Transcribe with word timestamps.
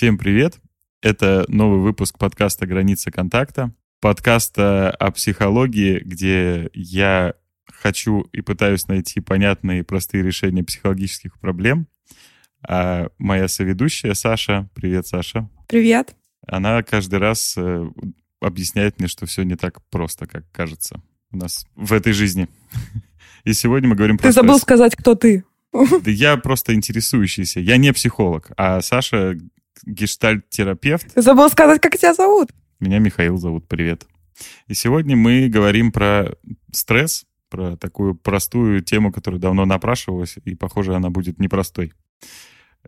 Всем 0.00 0.16
привет! 0.16 0.58
Это 1.02 1.44
новый 1.48 1.78
выпуск 1.78 2.18
подкаста 2.18 2.66
«Граница 2.66 3.10
контакта». 3.10 3.74
Подкаста 4.00 4.90
о 4.92 5.10
психологии, 5.10 6.00
где 6.02 6.70
я 6.72 7.34
хочу 7.66 8.22
и 8.32 8.40
пытаюсь 8.40 8.88
найти 8.88 9.20
понятные 9.20 9.80
и 9.80 9.82
простые 9.82 10.24
решения 10.24 10.64
психологических 10.64 11.38
проблем. 11.38 11.86
А 12.66 13.08
моя 13.18 13.46
соведущая 13.46 14.14
Саша, 14.14 14.70
привет, 14.74 15.06
Саша. 15.06 15.50
Привет. 15.68 16.16
Она 16.46 16.82
каждый 16.82 17.18
раз 17.18 17.54
э, 17.58 17.86
объясняет 18.40 19.00
мне, 19.00 19.06
что 19.06 19.26
все 19.26 19.42
не 19.42 19.56
так 19.56 19.86
просто, 19.90 20.26
как 20.26 20.50
кажется 20.50 21.02
у 21.30 21.36
нас 21.36 21.66
в 21.76 21.92
этой 21.92 22.14
жизни. 22.14 22.48
И 23.44 23.52
сегодня 23.52 23.90
мы 23.90 23.96
говорим 23.96 24.16
про 24.16 24.28
Ты 24.28 24.32
забыл 24.32 24.58
сказать, 24.60 24.96
кто 24.96 25.14
ты. 25.14 25.44
Да 25.74 26.10
я 26.10 26.38
просто 26.38 26.74
интересующийся. 26.74 27.60
Я 27.60 27.76
не 27.76 27.92
психолог, 27.92 28.50
а 28.56 28.80
Саша 28.80 29.36
гештальт-терапевт. 29.84 31.12
Забыл 31.14 31.48
сказать, 31.50 31.80
как 31.80 31.96
тебя 31.96 32.14
зовут. 32.14 32.50
Меня 32.80 32.98
Михаил 32.98 33.36
зовут, 33.36 33.68
привет. 33.68 34.06
И 34.68 34.74
сегодня 34.74 35.16
мы 35.16 35.48
говорим 35.48 35.92
про 35.92 36.32
стресс, 36.72 37.26
про 37.50 37.76
такую 37.76 38.14
простую 38.14 38.80
тему, 38.80 39.12
которая 39.12 39.40
давно 39.40 39.66
напрашивалась, 39.66 40.36
и, 40.44 40.54
похоже, 40.54 40.94
она 40.94 41.10
будет 41.10 41.38
непростой. 41.38 41.92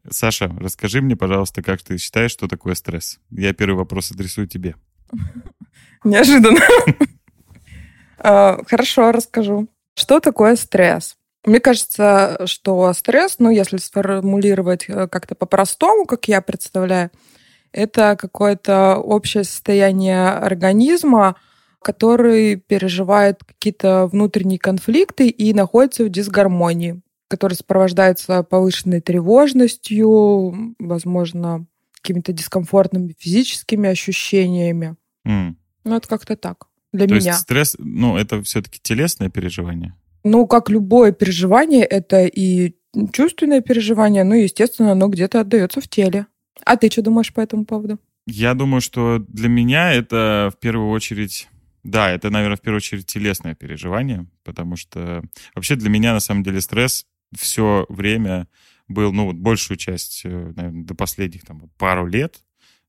Саша, 0.08 0.48
расскажи 0.58 1.02
мне, 1.02 1.16
пожалуйста, 1.16 1.62
как 1.62 1.82
ты 1.82 1.98
считаешь, 1.98 2.30
что 2.30 2.48
такое 2.48 2.74
стресс? 2.74 3.18
Я 3.30 3.52
первый 3.52 3.76
вопрос 3.76 4.10
адресую 4.10 4.46
тебе. 4.46 4.74
Неожиданно. 6.04 6.60
А, 8.24 8.62
хорошо, 8.68 9.10
расскажу. 9.10 9.68
Что 9.96 10.20
такое 10.20 10.54
стресс? 10.54 11.16
Мне 11.44 11.60
кажется, 11.60 12.42
что 12.46 12.92
стресс, 12.92 13.36
ну, 13.38 13.50
если 13.50 13.76
сформулировать 13.78 14.84
э, 14.88 15.08
как-то 15.08 15.34
по-простому, 15.34 16.06
как 16.06 16.28
я 16.28 16.40
представляю, 16.40 17.10
это 17.72 18.16
какое-то 18.16 18.96
общее 18.96 19.44
состояние 19.44 20.28
организма, 20.28 21.36
который 21.82 22.56
переживает 22.56 23.42
какие-то 23.44 24.06
внутренние 24.06 24.58
конфликты 24.58 25.28
и 25.28 25.52
находится 25.52 26.04
в 26.04 26.10
дисгармонии, 26.10 27.00
который 27.28 27.54
сопровождается 27.54 28.44
повышенной 28.44 29.00
тревожностью, 29.00 30.74
возможно, 30.78 31.66
какими-то 32.02 32.32
дискомфортными 32.32 33.14
физическими 33.18 33.88
ощущениями. 33.88 34.96
Mm. 35.26 35.54
Ну, 35.84 35.96
это 35.96 36.08
как-то 36.08 36.36
так 36.36 36.68
для 36.92 37.08
То 37.08 37.14
меня. 37.14 37.32
Есть 37.32 37.42
стресс, 37.42 37.74
ну, 37.78 38.16
это 38.16 38.42
все-таки 38.42 38.78
телесное 38.80 39.28
переживание? 39.28 39.96
Ну, 40.24 40.46
как 40.46 40.70
любое 40.70 41.12
переживание, 41.12 41.84
это 41.84 42.26
и 42.26 42.74
чувственное 43.12 43.60
переживание, 43.60 44.24
ну, 44.24 44.34
естественно, 44.34 44.92
оно 44.92 45.08
где-то 45.08 45.40
отдается 45.40 45.80
в 45.80 45.88
теле. 45.88 46.26
А 46.64 46.76
ты 46.76 46.90
что 46.90 47.02
думаешь 47.02 47.32
по 47.32 47.40
этому 47.40 47.64
поводу? 47.64 47.98
Я 48.26 48.54
думаю, 48.54 48.80
что 48.80 49.18
для 49.28 49.48
меня 49.48 49.92
это 49.92 50.50
в 50.54 50.60
первую 50.60 50.90
очередь... 50.90 51.48
Да, 51.82 52.10
это, 52.10 52.30
наверное, 52.30 52.56
в 52.56 52.60
первую 52.60 52.76
очередь 52.76 53.06
телесное 53.06 53.56
переживание, 53.56 54.26
потому 54.44 54.76
что 54.76 55.24
вообще 55.54 55.74
для 55.74 55.90
меня, 55.90 56.12
на 56.12 56.20
самом 56.20 56.44
деле, 56.44 56.60
стресс 56.60 57.06
все 57.36 57.86
время 57.88 58.46
был, 58.86 59.12
ну, 59.12 59.26
вот 59.26 59.36
большую 59.36 59.78
часть, 59.78 60.22
э, 60.24 60.52
наверное, 60.54 60.84
до 60.84 60.94
последних 60.94 61.44
там 61.44 61.70
пару 61.78 62.06
лет, 62.06 62.44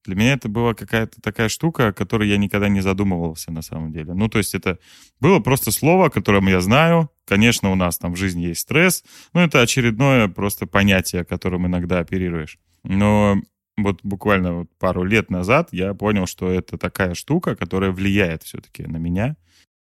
для 0.06 0.16
меня 0.16 0.34
это 0.34 0.50
была 0.50 0.74
какая-то 0.74 1.22
такая 1.22 1.50
штука, 1.50 1.88
о 1.88 1.94
которой 1.94 2.30
я 2.30 2.38
никогда 2.38 2.68
не 2.68 2.82
задумывался 2.82 3.52
на 3.52 3.62
самом 3.62 3.92
деле. 3.92 4.14
Ну, 4.14 4.28
то 4.28 4.38
есть 4.38 4.54
это 4.54 4.78
было 5.20 5.40
просто 5.40 5.72
слово, 5.72 6.08
о 6.08 6.10
котором 6.10 6.48
я 6.48 6.60
знаю. 6.62 7.10
Конечно, 7.26 7.72
у 7.72 7.76
нас 7.76 7.98
там 7.98 8.14
в 8.14 8.18
жизни 8.18 8.42
есть 8.44 8.62
стресс, 8.62 9.04
но 9.34 9.44
это 9.44 9.62
очередное 9.62 10.28
просто 10.28 10.68
понятие, 10.68 11.24
которым 11.24 11.68
иногда 11.68 12.00
оперируешь. 12.00 12.60
Но 12.84 13.38
вот 13.78 14.00
буквально 14.04 14.54
вот 14.54 14.68
пару 14.78 15.04
лет 15.04 15.30
назад 15.30 15.70
я 15.72 15.94
понял, 15.94 16.28
что 16.28 16.52
это 16.52 16.78
такая 16.78 17.14
штука, 17.14 17.56
которая 17.56 17.92
влияет 17.92 18.44
все-таки 18.44 18.84
на 18.84 18.98
меня. 18.98 19.36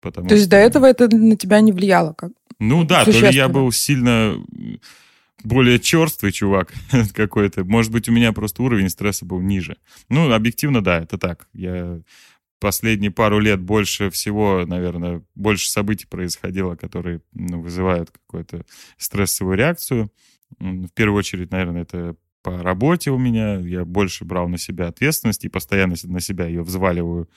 Потому 0.00 0.28
То 0.28 0.34
есть 0.34 0.46
что... 0.46 0.52
до 0.52 0.56
этого 0.58 0.86
это 0.86 1.08
на 1.14 1.36
тебя 1.36 1.60
не 1.60 1.72
влияло? 1.72 2.12
Как? 2.12 2.32
Ну 2.60 2.84
да, 2.84 3.04
то 3.04 3.10
ли 3.10 3.34
я 3.34 3.48
был 3.48 3.70
сильно 3.72 4.36
более 5.42 5.78
черствый 5.78 6.32
чувак 6.32 6.72
какой-то. 7.14 7.64
Может 7.64 7.92
быть, 7.92 8.08
у 8.08 8.12
меня 8.12 8.32
просто 8.32 8.62
уровень 8.62 8.88
стресса 8.88 9.24
был 9.24 9.40
ниже. 9.40 9.76
Ну, 10.08 10.32
объективно, 10.32 10.82
да, 10.82 11.00
это 11.00 11.18
так. 11.18 11.48
Я 11.52 12.00
последние 12.64 13.10
пару 13.10 13.40
лет 13.40 13.60
больше 13.60 14.08
всего, 14.08 14.64
наверное, 14.64 15.22
больше 15.34 15.68
событий 15.68 16.06
происходило, 16.06 16.76
которые 16.76 17.20
ну, 17.34 17.60
вызывают 17.60 18.10
какую-то 18.10 18.64
стрессовую 18.96 19.58
реакцию. 19.58 20.10
В 20.58 20.88
первую 20.94 21.18
очередь, 21.18 21.50
наверное, 21.50 21.82
это 21.82 22.16
по 22.42 22.62
работе 22.62 23.10
у 23.10 23.18
меня. 23.18 23.58
Я 23.58 23.84
больше 23.84 24.24
брал 24.24 24.48
на 24.48 24.56
себя 24.56 24.88
ответственность 24.88 25.44
и 25.44 25.50
постоянно 25.50 25.94
на 26.04 26.20
себя 26.20 26.46
ее 26.46 26.62
взваливаю. 26.62 27.28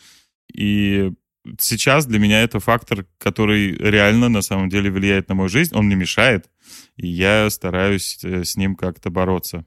И 0.53 1.11
сейчас 1.59 2.05
для 2.05 2.19
меня 2.19 2.41
это 2.41 2.61
фактор, 2.61 3.05
который 3.17 3.73
реально 3.73 4.29
на 4.29 4.41
самом 4.41 4.69
деле 4.69 4.89
влияет 4.89 5.27
на 5.27 5.35
мою 5.35 5.49
жизнь. 5.49 5.75
Он 5.75 5.89
не 5.89 5.95
мешает, 5.95 6.49
и 6.95 7.07
я 7.07 7.49
стараюсь 7.49 8.23
э, 8.23 8.45
с 8.45 8.55
ним 8.55 8.77
как-то 8.77 9.09
бороться 9.09 9.65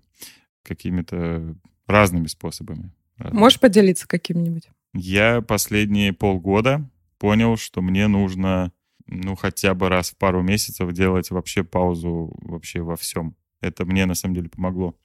какими-то 0.62 1.54
разными 1.86 2.28
способами. 2.28 2.92
Можешь 3.18 3.60
поделиться 3.60 4.08
каким-нибудь? 4.08 4.70
Я 4.94 5.40
последние 5.40 6.12
полгода 6.12 6.88
понял, 7.18 7.56
что 7.56 7.80
мне 7.82 8.08
нужно, 8.08 8.72
ну, 9.06 9.36
хотя 9.36 9.74
бы 9.74 9.88
раз 9.88 10.10
в 10.10 10.16
пару 10.16 10.42
месяцев 10.42 10.92
делать 10.92 11.30
вообще 11.30 11.62
паузу 11.62 12.32
вообще 12.42 12.80
во 12.80 12.96
всем. 12.96 13.36
Это 13.60 13.84
мне 13.84 14.06
на 14.06 14.14
самом 14.14 14.34
деле 14.34 14.48
помогло. 14.48 14.96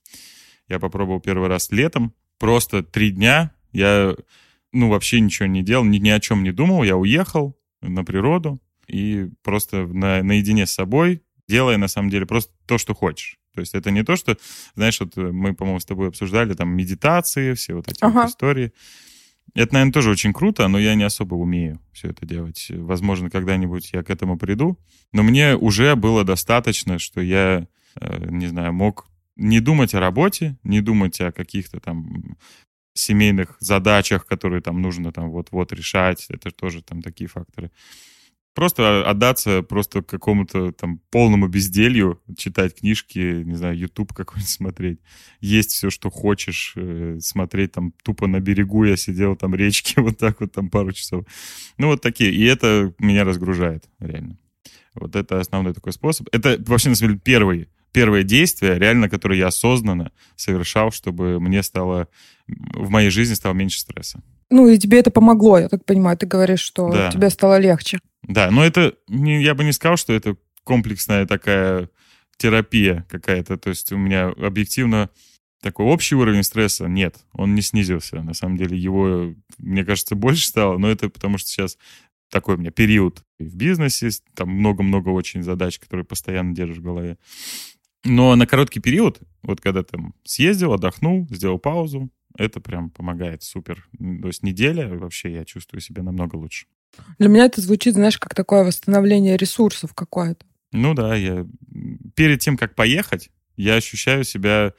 Я 0.68 0.80
попробовал 0.80 1.20
первый 1.20 1.50
раз 1.50 1.72
летом. 1.72 2.14
Просто 2.40 2.84
три 2.84 3.12
дня 3.12 3.52
я 3.72 4.16
ну, 4.72 4.90
вообще 4.90 5.20
ничего 5.20 5.48
не 5.48 5.64
делал, 5.64 5.84
ни, 5.86 5.98
ни 5.98 6.10
о 6.10 6.20
чем 6.20 6.44
не 6.44 6.52
думал. 6.52 6.84
Я 6.84 6.98
уехал 6.98 7.58
на 7.82 8.04
природу 8.04 8.62
и 8.88 9.30
просто 9.42 9.86
на, 9.88 10.24
наедине 10.24 10.66
с 10.66 10.72
собой, 10.72 11.24
делая, 11.48 11.78
на 11.78 11.88
самом 11.88 12.10
деле, 12.10 12.26
просто 12.26 12.54
то, 12.66 12.78
что 12.78 12.94
хочешь. 12.94 13.38
То 13.54 13.62
есть 13.62 13.74
это 13.74 13.90
не 13.90 14.04
то, 14.04 14.16
что, 14.16 14.38
знаешь, 14.76 15.00
вот 15.00 15.16
мы, 15.16 15.54
по-моему, 15.54 15.80
с 15.80 15.86
тобой 15.86 16.10
обсуждали 16.10 16.54
там 16.54 16.70
медитации, 16.76 17.54
все 17.54 17.76
вот 17.76 17.88
эти 17.88 18.04
ага. 18.04 18.22
вот 18.22 18.30
истории. 18.30 18.74
Это, 19.54 19.74
наверное, 19.74 19.94
тоже 19.94 20.10
очень 20.10 20.34
круто, 20.34 20.68
но 20.68 20.78
я 20.80 20.96
не 20.96 21.04
особо 21.04 21.36
умею 21.36 21.80
все 21.94 22.10
это 22.10 22.26
делать. 22.26 22.68
Возможно, 22.70 23.30
когда-нибудь 23.30 23.92
я 23.94 24.04
к 24.04 24.10
этому 24.10 24.38
приду. 24.38 24.78
Но 25.14 25.24
мне 25.24 25.56
уже 25.56 25.96
было 25.96 26.24
достаточно, 26.24 27.00
что 27.00 27.22
я, 27.22 27.68
э, 28.00 28.26
не 28.30 28.48
знаю, 28.48 28.74
мог 28.74 29.08
не 29.38 29.60
думать 29.60 29.94
о 29.94 30.00
работе, 30.00 30.58
не 30.64 30.82
думать 30.82 31.22
о 31.22 31.32
каких-то 31.32 31.80
там 31.80 32.38
семейных 32.94 33.58
задачах, 33.60 34.26
которые 34.26 34.62
там 34.62 34.82
нужно 34.82 35.12
там 35.12 35.30
вот-вот 35.30 35.72
решать. 35.74 36.26
Это 36.30 36.52
тоже 36.52 36.82
там 36.82 37.02
такие 37.02 37.28
факторы. 37.28 37.72
Просто 38.56 39.08
отдаться 39.08 39.64
просто 39.64 40.02
какому-то 40.02 40.72
там 40.72 41.02
полному 41.12 41.50
безделью, 41.50 42.22
читать 42.38 42.80
книжки, 42.80 43.44
не 43.44 43.56
знаю, 43.56 43.78
YouTube 43.78 44.14
какой-нибудь 44.14 44.50
смотреть, 44.50 45.00
есть 45.42 45.72
все, 45.72 45.90
что 45.90 46.10
хочешь, 46.10 46.74
э, 46.78 47.18
смотреть 47.20 47.74
там 47.74 47.94
тупо 48.04 48.28
на 48.28 48.40
берегу, 48.40 48.86
я 48.86 48.96
сидел 48.96 49.36
там 49.36 49.54
речки 49.54 49.96
вот 50.00 50.18
так 50.18 50.40
вот 50.40 50.54
там 50.54 50.70
пару 50.70 50.94
часов. 50.94 51.26
Ну 51.78 51.88
вот 51.88 52.02
такие, 52.02 52.32
и 52.32 52.46
это 52.46 52.94
меня 52.98 53.26
разгружает 53.26 53.84
реально. 54.00 54.38
Вот 54.94 55.18
это 55.18 55.42
основной 55.42 55.74
такой 55.74 55.92
способ. 55.92 56.30
Это 56.32 56.58
вообще, 56.66 56.88
на 56.90 56.96
самом 56.96 57.10
деле, 57.10 57.22
первый 57.22 57.68
первое 57.92 58.24
действие, 58.24 58.78
реально, 58.78 59.08
которое 59.08 59.40
я 59.40 59.48
осознанно 59.48 60.12
совершал, 60.36 60.92
чтобы 60.92 61.40
мне 61.40 61.64
стало, 61.64 62.10
в 62.46 62.90
моей 62.90 63.10
жизни 63.10 63.36
стало 63.36 63.54
меньше 63.54 63.80
стресса. 63.80 64.22
Ну, 64.50 64.68
и 64.68 64.78
тебе 64.78 65.00
это 65.00 65.12
помогло, 65.12 65.60
я 65.60 65.70
так 65.70 65.86
понимаю. 65.86 66.18
Ты 66.18 66.26
говоришь, 66.26 66.60
что 66.60 66.92
да. 66.92 67.10
тебе 67.10 67.30
стало 67.30 67.58
легче. 67.58 68.00
Да, 68.28 68.50
но 68.52 68.64
это, 68.64 68.96
я 69.08 69.54
бы 69.54 69.64
не 69.64 69.72
сказал, 69.72 69.98
что 69.98 70.14
это 70.14 70.36
комплексная 70.64 71.26
такая 71.26 71.90
терапия 72.38 73.06
какая-то. 73.10 73.58
То 73.58 73.70
есть 73.70 73.92
у 73.92 73.98
меня 73.98 74.30
объективно 74.30 75.10
такой 75.62 75.86
общий 75.86 76.16
уровень 76.16 76.44
стресса 76.44 76.88
нет, 76.88 77.18
он 77.34 77.56
не 77.56 77.62
снизился. 77.62 78.22
На 78.22 78.34
самом 78.34 78.58
деле 78.58 78.78
его, 78.78 79.34
мне 79.58 79.86
кажется, 79.86 80.16
больше 80.16 80.48
стало, 80.48 80.78
но 80.78 80.90
это 80.90 81.10
потому 81.10 81.38
что 81.38 81.50
сейчас 81.50 81.78
такой 82.30 82.56
у 82.56 82.58
меня 82.58 82.72
период 82.72 83.24
в 83.40 83.56
бизнесе, 83.56 84.10
там 84.34 84.50
много-много 84.50 85.10
очень 85.10 85.44
задач, 85.44 85.80
которые 85.80 86.06
постоянно 86.06 86.54
держишь 86.54 86.78
в 86.78 86.84
голове. 86.84 87.18
Но 88.04 88.36
на 88.36 88.46
короткий 88.46 88.80
период, 88.80 89.20
вот 89.42 89.62
когда 89.62 89.84
там 89.84 90.14
съездил, 90.24 90.74
отдохнул, 90.74 91.28
сделал 91.32 91.58
паузу, 91.58 92.12
это 92.38 92.60
прям 92.60 92.90
помогает 92.90 93.42
супер. 93.44 93.88
То 93.98 94.28
есть 94.28 94.44
неделя 94.44 94.88
вообще 94.90 95.32
я 95.32 95.46
чувствую 95.46 95.82
себя 95.82 96.04
намного 96.04 96.36
лучше. 96.36 96.68
Для 97.20 97.30
меня 97.30 97.46
это 97.46 97.62
звучит, 97.62 97.94
знаешь, 97.94 98.18
как 98.18 98.36
такое 98.36 98.64
восстановление 98.64 99.38
ресурсов 99.38 99.94
какое-то. 99.94 100.46
Ну 100.72 100.94
да, 100.94 101.16
я 101.16 101.46
перед 102.16 102.40
тем, 102.40 102.58
как 102.58 102.76
поехать, 102.76 103.32
я 103.56 103.76
ощущаю 103.76 104.24
себя 104.24 104.74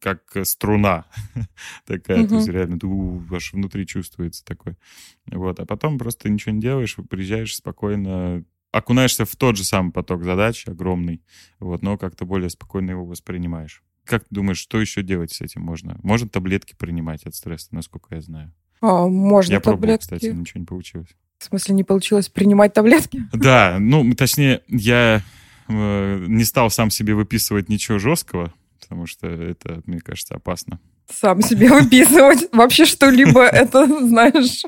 как 0.00 0.36
струна 0.44 1.06
такая, 1.86 2.26
то 2.26 2.36
есть 2.36 2.48
реально 2.48 2.78
у, 2.84 3.22
аж 3.32 3.52
внутри 3.52 3.86
чувствуется 3.86 4.44
такой. 4.44 4.76
Вот, 5.26 5.60
а 5.60 5.66
потом 5.66 5.98
просто 5.98 6.28
ничего 6.28 6.54
не 6.54 6.60
делаешь, 6.60 6.96
приезжаешь 7.08 7.56
спокойно, 7.56 8.44
окунаешься 8.72 9.24
в 9.24 9.34
тот 9.36 9.56
же 9.56 9.64
самый 9.64 9.92
поток 9.92 10.24
задач, 10.24 10.66
огромный, 10.66 11.22
вот, 11.58 11.82
но 11.82 11.98
как-то 11.98 12.24
более 12.24 12.50
спокойно 12.50 12.90
его 12.90 13.04
воспринимаешь. 13.04 13.82
как 14.04 14.22
ты 14.22 14.34
думаешь, 14.34 14.58
что 14.58 14.80
еще 14.80 15.02
делать 15.02 15.32
с 15.32 15.40
этим 15.40 15.62
можно? 15.62 15.98
Можно 16.02 16.28
таблетки 16.28 16.74
принимать 16.74 17.24
от 17.24 17.34
стресса, 17.34 17.68
насколько 17.72 18.14
я 18.14 18.20
знаю. 18.20 18.52
А, 18.80 19.06
можно 19.06 19.52
я 19.52 19.60
таблетки. 19.60 19.80
пробовал, 19.80 19.98
кстати, 19.98 20.26
ничего 20.26 20.60
не 20.60 20.66
получилось. 20.66 21.16
В 21.40 21.46
смысле, 21.46 21.74
не 21.74 21.84
получилось 21.84 22.28
принимать 22.28 22.74
таблетки? 22.74 23.22
Да, 23.32 23.78
ну, 23.80 24.14
точнее, 24.14 24.60
я 24.68 25.22
э, 25.68 26.24
не 26.28 26.44
стал 26.44 26.70
сам 26.70 26.90
себе 26.90 27.14
выписывать 27.14 27.70
ничего 27.70 27.98
жесткого, 27.98 28.52
потому 28.78 29.06
что 29.06 29.26
это, 29.26 29.80
мне 29.86 30.00
кажется, 30.00 30.34
опасно. 30.34 30.78
Сам 31.10 31.40
себе 31.40 31.70
выписывать 31.70 32.48
вообще 32.52 32.84
что-либо, 32.84 33.42
это, 33.46 33.86
знаешь, 33.86 34.64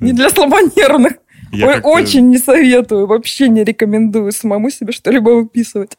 не 0.00 0.14
для 0.14 0.30
слабонервных. 0.30 1.12
Ой, 1.52 1.80
очень 1.82 2.30
не 2.30 2.38
советую, 2.38 3.06
вообще 3.06 3.48
не 3.48 3.62
рекомендую 3.62 4.32
самому 4.32 4.70
себе 4.70 4.92
что-либо 4.92 5.28
выписывать. 5.28 5.98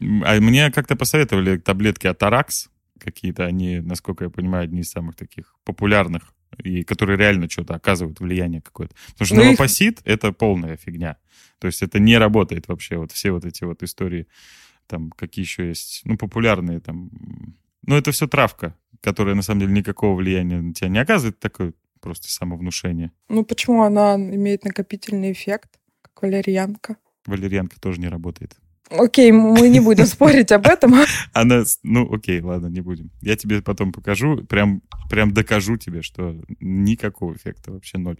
А 0.00 0.40
мне 0.40 0.70
как-то 0.70 0.94
посоветовали 0.94 1.58
таблетки 1.58 2.06
Атаракс 2.06 2.68
какие-то, 3.00 3.44
они, 3.44 3.80
насколько 3.80 4.22
я 4.22 4.30
понимаю, 4.30 4.64
одни 4.64 4.80
из 4.82 4.90
самых 4.90 5.16
таких 5.16 5.56
популярных, 5.64 6.32
и 6.62 6.82
которые 6.82 7.18
реально 7.18 7.48
что-то 7.48 7.74
оказывают 7.74 8.20
влияние 8.20 8.60
какое-то. 8.60 8.94
Потому 9.12 9.26
что 9.26 9.34
ну 9.36 9.44
новопосит 9.44 10.00
их...— 10.00 10.02
это 10.04 10.32
полная 10.32 10.76
фигня. 10.76 11.16
То 11.58 11.66
есть 11.66 11.82
это 11.82 11.98
не 11.98 12.18
работает 12.18 12.68
вообще, 12.68 12.96
вот 12.96 13.12
все 13.12 13.30
вот 13.30 13.44
эти 13.44 13.64
вот 13.64 13.82
истории, 13.82 14.26
там, 14.86 15.10
какие 15.10 15.44
еще 15.44 15.68
есть, 15.68 16.02
ну, 16.04 16.16
популярные 16.16 16.80
там. 16.80 17.10
Ну, 17.86 17.96
это 17.96 18.12
все 18.12 18.26
травка, 18.26 18.76
которая, 19.00 19.34
на 19.34 19.42
самом 19.42 19.60
деле, 19.60 19.72
никакого 19.72 20.16
влияния 20.16 20.60
на 20.60 20.74
тебя 20.74 20.88
не 20.88 20.98
оказывает, 20.98 21.38
такое 21.38 21.72
просто 22.00 22.30
самовнушение. 22.30 23.12
Ну, 23.28 23.44
почему 23.44 23.82
она 23.82 24.16
имеет 24.16 24.64
накопительный 24.64 25.32
эффект, 25.32 25.78
как 26.02 26.22
валерьянка? 26.22 26.96
Валерьянка 27.26 27.80
тоже 27.80 28.00
не 28.00 28.08
работает. 28.08 28.56
Окей, 28.90 29.32
мы 29.32 29.68
не 29.68 29.80
будем 29.80 30.06
спорить 30.06 30.52
об 30.52 30.66
этом. 30.66 30.94
Она, 31.32 31.64
ну, 31.82 32.12
окей, 32.12 32.40
ладно, 32.40 32.66
не 32.68 32.80
будем. 32.80 33.10
Я 33.20 33.36
тебе 33.36 33.62
потом 33.62 33.92
покажу, 33.92 34.44
прям, 34.44 34.82
прям 35.08 35.32
докажу 35.32 35.76
тебе, 35.76 36.02
что 36.02 36.36
никакого 36.60 37.34
эффекта, 37.34 37.72
вообще 37.72 37.98
ноль. 37.98 38.18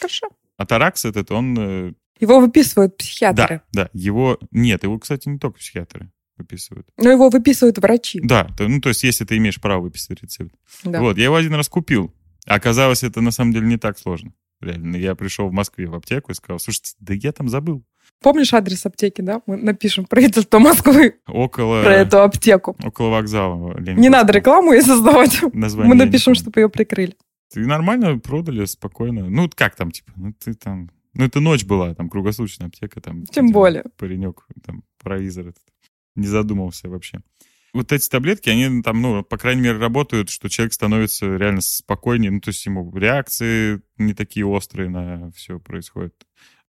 Хорошо. 0.00 0.28
А 0.56 0.66
таракс 0.66 1.04
этот, 1.04 1.30
он... 1.30 1.56
Э, 1.58 1.92
его 2.18 2.40
выписывают 2.40 2.96
психиатры. 2.96 3.62
Да, 3.72 3.84
да, 3.84 3.90
его... 3.94 4.38
Нет, 4.50 4.82
его, 4.82 4.98
кстати, 4.98 5.28
не 5.28 5.38
только 5.38 5.58
психиатры 5.58 6.10
выписывают. 6.36 6.88
Но 6.96 7.10
его 7.10 7.30
выписывают 7.30 7.78
врачи. 7.78 8.20
Да, 8.22 8.44
то, 8.56 8.66
ну, 8.68 8.80
то 8.80 8.88
есть 8.88 9.04
если 9.04 9.24
ты 9.24 9.36
имеешь 9.36 9.60
право 9.60 9.82
выписать 9.82 10.22
рецепт. 10.22 10.54
Да. 10.84 11.00
Вот, 11.00 11.16
я 11.18 11.24
его 11.24 11.36
один 11.36 11.54
раз 11.54 11.68
купил. 11.68 12.12
Оказалось, 12.46 13.02
это 13.02 13.20
на 13.20 13.30
самом 13.30 13.52
деле 13.52 13.66
не 13.66 13.76
так 13.76 13.98
сложно. 13.98 14.32
Реально, 14.60 14.96
я 14.96 15.14
пришел 15.14 15.48
в 15.48 15.52
Москве 15.52 15.86
в 15.86 15.94
аптеку 15.94 16.32
и 16.32 16.34
сказал, 16.34 16.58
слушайте, 16.58 16.92
да 16.98 17.14
я 17.14 17.32
там 17.32 17.48
забыл. 17.48 17.84
Помнишь 18.22 18.52
адрес 18.52 18.84
аптеки, 18.84 19.22
да? 19.22 19.40
Мы 19.46 19.56
напишем 19.56 20.04
правительство 20.04 20.58
Москвы 20.58 21.16
около, 21.26 21.82
про 21.82 21.94
эту 21.94 22.20
аптеку. 22.20 22.76
Около 22.84 23.08
вокзала. 23.08 23.78
Не 23.80 24.10
надо 24.10 24.32
рекламу 24.34 24.72
ей 24.72 24.82
создавать. 24.82 25.40
Название 25.54 25.88
Мы 25.88 26.04
напишем, 26.04 26.34
чтобы 26.34 26.60
ее 26.60 26.68
прикрыли. 26.68 27.16
Ты 27.52 27.66
нормально 27.66 28.18
продали, 28.18 28.64
спокойно. 28.66 29.28
Ну, 29.28 29.48
как 29.54 29.74
там, 29.74 29.90
типа, 29.90 30.12
ну, 30.16 30.32
ты 30.32 30.54
там... 30.54 30.90
Ну, 31.14 31.24
это 31.24 31.40
ночь 31.40 31.64
была, 31.64 31.94
там, 31.94 32.08
круглосуточная 32.08 32.68
аптека, 32.68 33.00
там... 33.00 33.24
Тем 33.24 33.48
более. 33.48 33.84
Паренек, 33.96 34.46
там, 34.64 34.84
провизор 35.02 35.48
этот. 35.48 35.62
Не 36.14 36.28
задумался 36.28 36.88
вообще. 36.88 37.20
Вот 37.72 37.92
эти 37.92 38.08
таблетки, 38.08 38.50
они 38.50 38.82
там, 38.82 39.00
ну, 39.00 39.22
по 39.24 39.38
крайней 39.38 39.62
мере, 39.62 39.78
работают, 39.78 40.28
что 40.30 40.48
человек 40.48 40.72
становится 40.72 41.36
реально 41.36 41.60
спокойнее, 41.60 42.30
ну, 42.30 42.40
то 42.40 42.48
есть 42.50 42.64
ему 42.66 42.96
реакции 42.96 43.80
не 43.96 44.12
такие 44.12 44.44
острые 44.44 44.88
на 44.88 45.30
все 45.32 45.58
происходит. 45.58 46.14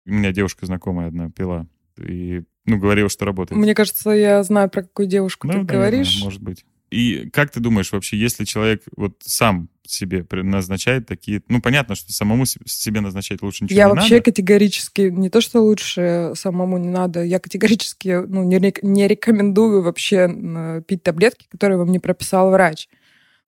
У 0.08 0.14
меня 0.14 0.32
девушка 0.32 0.66
знакомая 0.66 1.08
одна 1.08 1.30
пила. 1.30 1.66
И, 1.98 2.42
ну, 2.64 2.78
говорила, 2.78 3.08
что 3.08 3.24
работает. 3.24 3.60
Мне 3.60 3.74
кажется, 3.74 4.10
я 4.10 4.42
знаю, 4.42 4.70
про 4.70 4.82
какую 4.82 5.06
девушку 5.06 5.46
ну, 5.46 5.52
ты 5.52 5.58
да, 5.64 5.74
говоришь. 5.74 6.20
Может 6.22 6.42
быть. 6.42 6.64
И 6.90 7.28
как 7.34 7.50
ты 7.50 7.60
думаешь 7.60 7.92
вообще, 7.92 8.16
если 8.16 8.44
человек 8.44 8.82
вот 8.96 9.16
сам 9.20 9.68
себе 9.86 10.24
назначает 10.30 11.06
такие... 11.06 11.42
Ну, 11.48 11.60
понятно, 11.60 11.94
что 11.94 12.12
самому 12.12 12.46
себе 12.46 13.00
назначать 13.00 13.42
лучше 13.42 13.64
ничего 13.64 13.76
я 13.76 13.84
не 13.84 13.88
надо. 13.90 14.00
Я 14.00 14.02
вообще 14.02 14.20
категорически... 14.22 15.02
Не 15.02 15.28
то, 15.28 15.42
что 15.42 15.60
лучше 15.60 16.32
самому 16.34 16.78
не 16.78 16.88
надо, 16.88 17.22
я 17.22 17.40
категорически 17.40 18.24
ну, 18.26 18.42
не, 18.44 18.72
не 18.82 19.08
рекомендую 19.08 19.82
вообще 19.82 20.82
пить 20.86 21.02
таблетки, 21.02 21.46
которые 21.50 21.76
вам 21.76 21.92
не 21.92 21.98
прописал 21.98 22.50
врач. 22.50 22.88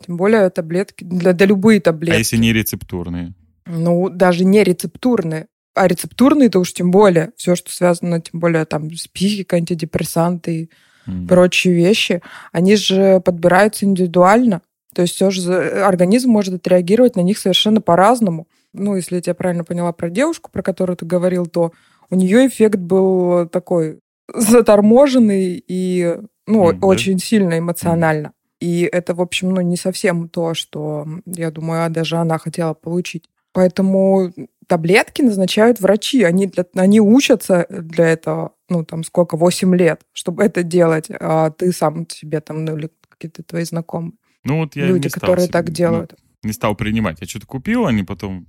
Тем 0.04 0.18
более 0.18 0.50
таблетки... 0.50 1.04
Для, 1.04 1.32
для 1.32 1.46
любые 1.46 1.80
таблетки. 1.80 2.16
А 2.16 2.18
если 2.18 2.36
не 2.36 2.52
рецептурные? 2.52 3.34
Ну, 3.66 4.10
даже 4.10 4.44
не 4.44 4.64
рецептурные. 4.64 5.46
А 5.74 5.86
рецептурные, 5.86 6.48
то 6.48 6.58
уж 6.58 6.72
тем 6.72 6.90
более. 6.90 7.30
Все, 7.36 7.54
что 7.54 7.70
связано, 7.70 8.20
тем 8.20 8.40
более, 8.40 8.64
там, 8.64 8.92
с 8.92 9.06
психикой, 9.06 9.60
антидепрессанты 9.60 10.54
и 10.54 10.70
mm. 11.06 11.28
прочие 11.28 11.74
вещи, 11.74 12.22
они 12.52 12.76
же 12.76 13.20
подбираются 13.20 13.84
индивидуально. 13.84 14.62
То 14.94 15.02
есть 15.02 15.14
все 15.14 15.30
же 15.30 15.82
организм 15.82 16.30
может 16.30 16.54
отреагировать 16.54 17.16
на 17.16 17.20
них 17.20 17.38
совершенно 17.38 17.80
по-разному. 17.80 18.48
Ну, 18.72 18.96
если 18.96 19.16
я 19.16 19.20
тебя 19.20 19.34
правильно 19.34 19.64
поняла 19.64 19.92
про 19.92 20.10
девушку, 20.10 20.50
про 20.52 20.62
которую 20.62 20.96
ты 20.96 21.06
говорил, 21.06 21.46
то 21.46 21.72
у 22.10 22.16
нее 22.16 22.46
эффект 22.46 22.78
был 22.78 23.48
такой 23.48 24.00
заторможенный 24.32 25.62
и 25.66 26.16
ну, 26.46 26.70
mm, 26.70 26.78
очень 26.82 27.14
да? 27.14 27.24
сильно 27.24 27.58
эмоционально. 27.58 28.28
Mm. 28.28 28.32
И 28.60 28.82
это, 28.82 29.14
в 29.14 29.20
общем, 29.20 29.50
ну, 29.50 29.60
не 29.60 29.76
совсем 29.76 30.28
то, 30.28 30.54
что, 30.54 31.06
я 31.24 31.50
думаю, 31.50 31.90
даже 31.90 32.16
она 32.16 32.38
хотела 32.38 32.74
получить. 32.74 33.28
Поэтому 33.52 34.32
таблетки 34.70 35.20
назначают 35.20 35.80
врачи. 35.80 36.22
Они, 36.22 36.46
для, 36.46 36.64
они 36.76 37.00
учатся 37.00 37.66
для 37.68 38.06
этого, 38.06 38.52
ну, 38.68 38.84
там, 38.84 39.02
сколько, 39.02 39.36
8 39.36 39.74
лет, 39.74 40.02
чтобы 40.12 40.44
это 40.44 40.62
делать. 40.62 41.06
А 41.10 41.50
ты 41.50 41.72
сам 41.72 42.08
себе 42.08 42.40
там, 42.40 42.64
ну, 42.64 42.76
или 42.76 42.88
какие-то 43.08 43.42
твои 43.42 43.64
знакомые. 43.64 44.12
Ну, 44.44 44.58
вот 44.58 44.76
я 44.76 44.86
Люди, 44.86 45.08
не 45.08 45.10
которые 45.10 45.48
стал, 45.48 45.60
так 45.60 45.72
делают. 45.72 46.14
Ну, 46.42 46.46
не 46.46 46.52
стал 46.52 46.76
принимать. 46.76 47.20
Я 47.20 47.26
что-то 47.26 47.46
купил, 47.46 47.86
они 47.86 48.04
потом... 48.04 48.46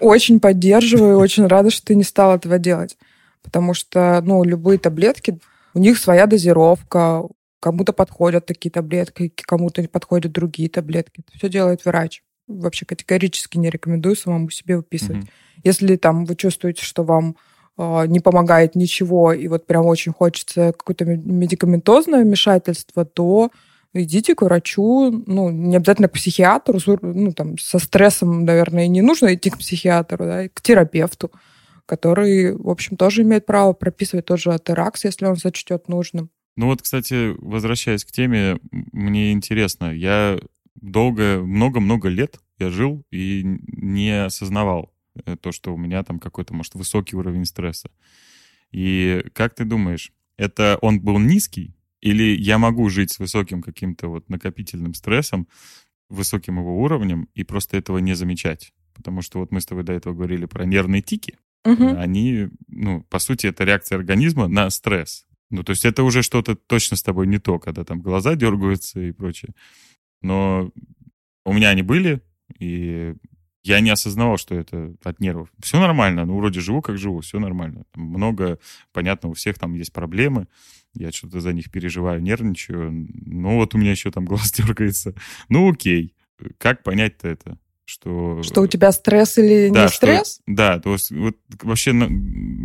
Очень 0.00 0.40
поддерживаю, 0.40 1.18
очень 1.18 1.46
рада, 1.46 1.68
что 1.68 1.84
ты 1.88 1.94
не 1.94 2.04
стал 2.04 2.34
этого 2.34 2.58
делать. 2.58 2.96
Потому 3.42 3.74
что, 3.74 4.22
ну, 4.24 4.42
любые 4.42 4.78
таблетки, 4.78 5.38
у 5.74 5.78
них 5.78 5.98
своя 5.98 6.26
дозировка, 6.26 7.24
кому-то 7.60 7.92
подходят 7.92 8.46
такие 8.46 8.70
таблетки, 8.70 9.30
кому-то 9.36 9.86
подходят 9.88 10.32
другие 10.32 10.70
таблетки. 10.70 11.20
Это 11.20 11.36
все 11.36 11.50
делает 11.50 11.84
врач 11.84 12.22
вообще 12.50 12.84
категорически 12.84 13.58
не 13.58 13.70
рекомендую 13.70 14.16
самому 14.16 14.50
себе 14.50 14.76
выписывать. 14.76 15.24
Mm-hmm. 15.24 15.30
Если 15.64 15.96
там 15.96 16.24
вы 16.24 16.36
чувствуете, 16.36 16.84
что 16.84 17.02
вам 17.02 17.36
э, 17.78 18.06
не 18.06 18.20
помогает 18.20 18.74
ничего, 18.74 19.32
и 19.32 19.48
вот 19.48 19.66
прям 19.66 19.86
очень 19.86 20.12
хочется 20.12 20.72
какое-то 20.76 21.04
медикаментозное 21.04 22.24
вмешательство, 22.24 23.04
то 23.04 23.50
идите 23.92 24.34
к 24.34 24.42
врачу, 24.42 25.24
ну, 25.26 25.50
не 25.50 25.76
обязательно 25.76 26.08
к 26.08 26.12
психиатру, 26.12 26.78
ну, 27.02 27.32
там, 27.32 27.58
со 27.58 27.78
стрессом, 27.78 28.44
наверное, 28.44 28.86
не 28.86 29.02
нужно 29.02 29.34
идти 29.34 29.50
к 29.50 29.58
психиатру, 29.58 30.24
да, 30.24 30.48
к 30.48 30.60
терапевту, 30.60 31.30
который, 31.86 32.56
в 32.56 32.68
общем, 32.68 32.96
тоже 32.96 33.22
имеет 33.22 33.46
право 33.46 33.72
прописывать 33.72 34.26
тот 34.26 34.38
же 34.38 34.52
атеракс, 34.52 35.04
если 35.04 35.26
он 35.26 35.36
сочтет 35.36 35.88
нужным. 35.88 36.30
Ну 36.56 36.66
вот, 36.66 36.82
кстати, 36.82 37.34
возвращаясь 37.38 38.04
к 38.04 38.12
теме, 38.12 38.58
мне 38.70 39.32
интересно, 39.32 39.92
я 39.92 40.38
долго, 40.74 41.40
много-много 41.40 42.08
лет 42.08 42.38
я 42.58 42.70
жил 42.70 43.02
и 43.10 43.42
не 43.44 44.26
осознавал 44.26 44.92
то, 45.40 45.52
что 45.52 45.74
у 45.74 45.76
меня 45.76 46.02
там 46.02 46.18
какой-то, 46.18 46.54
может, 46.54 46.74
высокий 46.74 47.16
уровень 47.16 47.44
стресса. 47.44 47.90
И 48.70 49.24
как 49.32 49.54
ты 49.54 49.64
думаешь, 49.64 50.12
это 50.36 50.78
он 50.80 51.00
был 51.00 51.18
низкий, 51.18 51.74
или 52.00 52.36
я 52.36 52.58
могу 52.58 52.88
жить 52.88 53.12
с 53.12 53.18
высоким 53.18 53.62
каким-то 53.62 54.08
вот 54.08 54.28
накопительным 54.28 54.94
стрессом, 54.94 55.48
высоким 56.08 56.58
его 56.58 56.80
уровнем, 56.82 57.28
и 57.34 57.44
просто 57.44 57.76
этого 57.76 57.98
не 57.98 58.14
замечать? 58.14 58.72
Потому 58.94 59.22
что 59.22 59.38
вот 59.38 59.52
мы 59.52 59.60
с 59.60 59.66
тобой 59.66 59.84
до 59.84 59.92
этого 59.92 60.14
говорили 60.14 60.46
про 60.46 60.64
нервные 60.64 61.02
тики. 61.02 61.38
Угу. 61.64 61.96
Они, 61.96 62.48
ну, 62.68 63.02
по 63.10 63.18
сути, 63.18 63.46
это 63.46 63.64
реакция 63.64 63.96
организма 63.96 64.48
на 64.48 64.70
стресс. 64.70 65.26
Ну, 65.50 65.62
то 65.62 65.70
есть 65.70 65.84
это 65.84 66.04
уже 66.04 66.22
что-то 66.22 66.54
точно 66.54 66.96
с 66.96 67.02
тобой 67.02 67.26
не 67.26 67.38
то, 67.38 67.58
когда 67.58 67.84
там 67.84 68.00
глаза 68.00 68.34
дергаются 68.34 69.00
и 69.00 69.12
прочее. 69.12 69.54
Но 70.22 70.70
у 71.44 71.52
меня 71.52 71.70
они 71.70 71.82
были, 71.82 72.22
и 72.58 73.14
я 73.62 73.80
не 73.80 73.90
осознавал, 73.90 74.38
что 74.38 74.54
это 74.54 74.94
от 75.02 75.20
нервов. 75.20 75.50
Все 75.60 75.78
нормально, 75.78 76.24
ну, 76.24 76.36
вроде 76.38 76.60
живу, 76.60 76.80
как 76.82 76.98
живу, 76.98 77.20
все 77.20 77.38
нормально. 77.38 77.84
Много, 77.94 78.58
понятно, 78.92 79.28
у 79.28 79.34
всех 79.34 79.58
там 79.58 79.74
есть 79.74 79.92
проблемы, 79.92 80.46
я 80.94 81.12
что-то 81.12 81.40
за 81.40 81.52
них 81.52 81.70
переживаю, 81.70 82.22
нервничаю. 82.22 82.90
Ну, 82.90 83.56
вот 83.56 83.74
у 83.74 83.78
меня 83.78 83.92
еще 83.92 84.10
там 84.10 84.24
глаз 84.24 84.52
дергается. 84.56 85.14
Ну, 85.48 85.70
окей. 85.70 86.14
Как 86.58 86.82
понять-то 86.82 87.28
это? 87.28 87.58
Что, 87.84 88.40
что 88.44 88.62
у 88.62 88.66
тебя 88.68 88.92
стресс 88.92 89.36
или 89.36 89.68
да, 89.68 89.84
не 89.84 89.88
стресс? 89.88 90.34
Что, 90.34 90.42
да, 90.46 90.78
то 90.78 90.92
есть 90.92 91.10
вот 91.10 91.36
вообще 91.60 91.92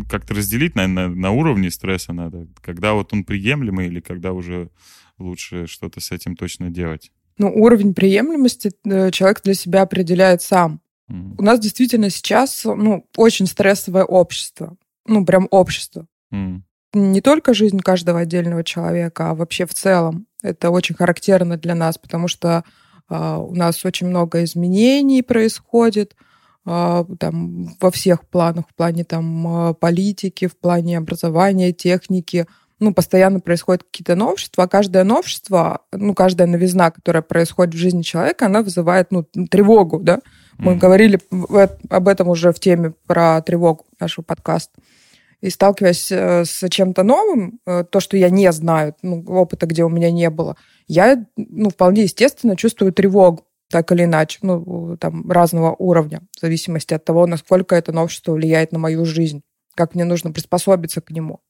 как-то 0.08 0.36
разделить, 0.36 0.75
наверное, 0.75 1.08
на, 1.08 1.16
на 1.16 1.32
уровне 1.32 1.72
стресса 1.72 2.14
надо. 2.14 2.48
Когда 2.62 2.94
вот 2.94 3.12
он 3.12 3.24
приемлемый 3.24 3.88
или 3.88 4.02
когда 4.02 4.34
уже 4.34 4.70
лучше 5.18 5.66
что-то 5.66 6.00
с 6.00 6.12
этим 6.12 6.36
точно 6.36 6.70
делать. 6.70 7.12
Ну, 7.40 7.52
уровень 7.52 7.96
приемлемости 7.96 8.72
э, 8.86 9.10
человек 9.10 9.42
для 9.42 9.56
себя 9.56 9.82
определяет 9.82 10.44
сам. 10.44 10.80
Mm. 11.12 11.36
У 11.38 11.44
нас 11.44 11.60
действительно 11.60 12.10
сейчас, 12.10 12.64
ну, 12.66 13.06
очень 13.16 13.48
стрессовое 13.48 14.04
общество. 14.04 14.76
Ну, 15.06 15.26
прям 15.26 15.48
общество. 15.52 16.08
Mm. 16.34 16.62
не 16.96 17.22
только 17.22 17.54
жизнь 17.54 17.80
каждого 17.80 18.22
отдельного 18.22 18.64
человека, 18.64 19.30
а 19.30 19.36
вообще 19.36 19.66
в 19.66 19.74
целом. 19.74 20.28
Это 20.42 20.70
очень 20.70 20.96
характерно 20.96 21.58
для 21.58 21.76
нас, 21.76 21.98
потому 21.98 22.28
что 22.28 22.64
э, 23.10 23.36
у 23.36 23.54
нас 23.54 23.84
очень 23.84 24.08
много 24.08 24.44
изменений 24.44 25.22
происходит 25.22 26.16
э, 26.66 27.06
там, 27.20 27.76
во 27.80 27.92
всех 27.92 28.28
планах, 28.28 28.66
в 28.70 28.76
плане 28.76 29.04
там, 29.04 29.76
политики, 29.80 30.48
в 30.48 30.58
плане 30.58 30.98
образования, 30.98 31.74
техники. 31.74 32.48
Ну, 32.80 32.94
постоянно 32.94 33.40
происходят 33.40 33.84
какие-то 33.84 34.16
новшества, 34.16 34.66
а 34.66 34.68
каждое 34.68 35.04
новшество, 35.04 35.82
ну, 35.92 36.14
каждая 36.14 36.48
новизна, 36.48 36.92
которая 36.92 37.24
происходит 37.24 37.74
в 37.74 37.78
жизни 37.78 38.04
человека, 38.04 38.46
она 38.46 38.62
вызывает, 38.62 39.12
ну, 39.12 39.24
тревогу, 39.24 40.00
да. 40.00 40.20
Мы 40.58 40.74
mm-hmm. 40.74 40.78
говорили 40.78 41.20
об 41.90 42.08
этом 42.08 42.30
уже 42.30 42.52
в 42.52 42.60
теме 42.60 42.94
про 43.08 43.42
тревогу 43.42 43.86
нашего 44.00 44.24
подкаста. 44.24 44.80
И 45.42 45.50
сталкиваясь 45.50 46.12
э, 46.12 46.46
с 46.46 46.68
чем-то 46.70 47.04
новым, 47.04 47.60
э, 47.66 47.84
то, 47.84 48.00
что 48.00 48.18
я 48.18 48.30
не 48.30 48.52
знаю, 48.52 48.96
ну, 49.02 49.24
опыта, 49.28 49.66
где 49.66 49.84
у 49.84 49.90
меня 49.90 50.10
не 50.10 50.30
было, 50.30 50.56
я 50.88 51.26
ну, 51.36 51.70
вполне 51.70 52.04
естественно 52.04 52.56
чувствую 52.56 52.94
тревогу, 52.94 53.46
так 53.70 53.92
или 53.92 54.06
иначе, 54.06 54.40
ну, 54.42 54.98
там, 54.98 55.30
разного 55.30 55.76
уровня, 55.78 56.22
в 56.36 56.42
зависимости 56.42 56.94
от 56.94 57.04
того, 57.04 57.28
насколько 57.28 57.76
это 57.76 57.92
новшество 57.92 58.34
влияет 58.34 58.72
на 58.72 58.80
мою 58.80 59.06
жизнь, 59.06 59.42
как 59.76 59.94
мне 59.94 60.06
нужно 60.06 60.32
приспособиться 60.32 61.02
к 61.02 61.12
нему. 61.12 61.42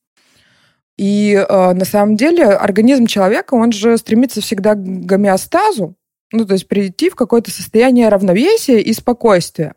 И 0.98 1.34
э, 1.34 1.74
на 1.74 1.86
самом 1.86 2.16
деле 2.16 2.46
организм 2.46 3.06
человека, 3.06 3.54
он 3.54 3.72
же 3.72 3.98
стремится 3.98 4.42
всегда 4.42 4.76
к 4.76 4.82
гомеостазу, 4.82 5.96
ну, 6.32 6.46
то 6.46 6.54
есть 6.54 6.68
прийти 6.68 7.10
в 7.10 7.16
какое-то 7.16 7.52
состояние 7.52 8.10
равновесия 8.10 8.82
и 8.82 8.94
спокойствия. 8.94 9.76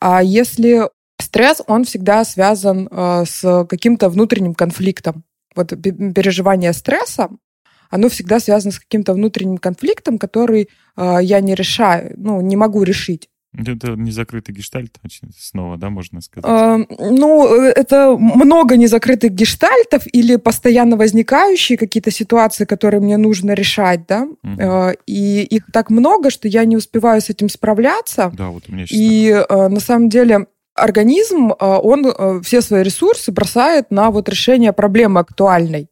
А 0.00 0.22
если 0.22 0.88
Стресс, 1.20 1.62
он 1.66 1.84
всегда 1.84 2.24
связан 2.24 2.88
э, 2.90 3.24
с 3.26 3.66
каким-то 3.68 4.08
внутренним 4.08 4.54
конфликтом. 4.54 5.24
Вот 5.54 5.68
переживание 5.68 6.72
стресса, 6.72 7.30
оно 7.88 8.08
всегда 8.08 8.40
связано 8.40 8.72
с 8.72 8.80
каким-то 8.80 9.14
внутренним 9.14 9.58
конфликтом, 9.58 10.18
который 10.18 10.68
э, 10.96 11.18
я 11.22 11.40
не 11.40 11.54
решаю, 11.54 12.14
ну, 12.16 12.40
не 12.40 12.56
могу 12.56 12.82
решить. 12.82 13.30
Это 13.56 13.92
незакрытый 13.92 14.54
гештальт, 14.54 14.98
снова, 15.38 15.76
да, 15.76 15.90
можно 15.90 16.20
сказать? 16.20 16.50
Э, 16.50 16.84
ну, 16.98 17.46
это 17.62 18.16
много 18.16 18.76
незакрытых 18.76 19.32
гештальтов 19.32 20.02
или 20.12 20.36
постоянно 20.36 20.96
возникающие 20.96 21.78
какие-то 21.78 22.10
ситуации, 22.10 22.64
которые 22.64 23.00
мне 23.00 23.16
нужно 23.16 23.52
решать, 23.52 24.06
да, 24.08 24.22
угу. 24.22 24.60
э, 24.60 24.94
и 25.06 25.42
их 25.42 25.66
так 25.72 25.90
много, 25.90 26.30
что 26.30 26.48
я 26.48 26.64
не 26.64 26.76
успеваю 26.76 27.20
с 27.20 27.30
этим 27.30 27.48
справляться. 27.48 28.32
Да, 28.36 28.48
вот 28.48 28.64
у 28.68 28.72
меня 28.72 28.86
сейчас 28.86 28.98
И 28.98 29.44
э, 29.48 29.68
на 29.68 29.80
самом 29.80 30.08
деле 30.08 30.46
организм, 30.74 31.52
а, 31.58 31.78
он 31.78 32.06
э, 32.06 32.40
все 32.42 32.60
свои 32.60 32.82
ресурсы 32.82 33.32
бросает 33.32 33.90
на 33.90 34.10
вот 34.10 34.28
решение 34.28 34.72
проблемы 34.72 35.20
актуальной. 35.20 35.88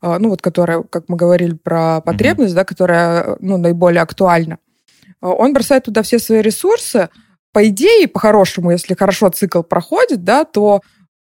А, 0.00 0.18
ну, 0.18 0.30
вот 0.30 0.42
которая, 0.42 0.82
как 0.82 1.08
мы 1.08 1.16
говорили 1.16 1.54
про 1.54 2.00
потребность, 2.00 2.52
mm-hmm. 2.52 2.56
да, 2.56 2.64
которая 2.64 3.36
ну, 3.40 3.56
наиболее 3.56 4.02
актуальна. 4.02 4.54
А, 4.54 4.71
он 5.22 5.52
бросает 5.52 5.84
туда 5.84 6.02
все 6.02 6.18
свои 6.18 6.42
ресурсы. 6.42 7.08
По 7.52 7.66
идее, 7.68 8.08
по-хорошему, 8.08 8.70
если 8.70 8.94
хорошо 8.94 9.28
цикл 9.30 9.62
проходит, 9.62 10.24
да, 10.24 10.44
то 10.44 10.82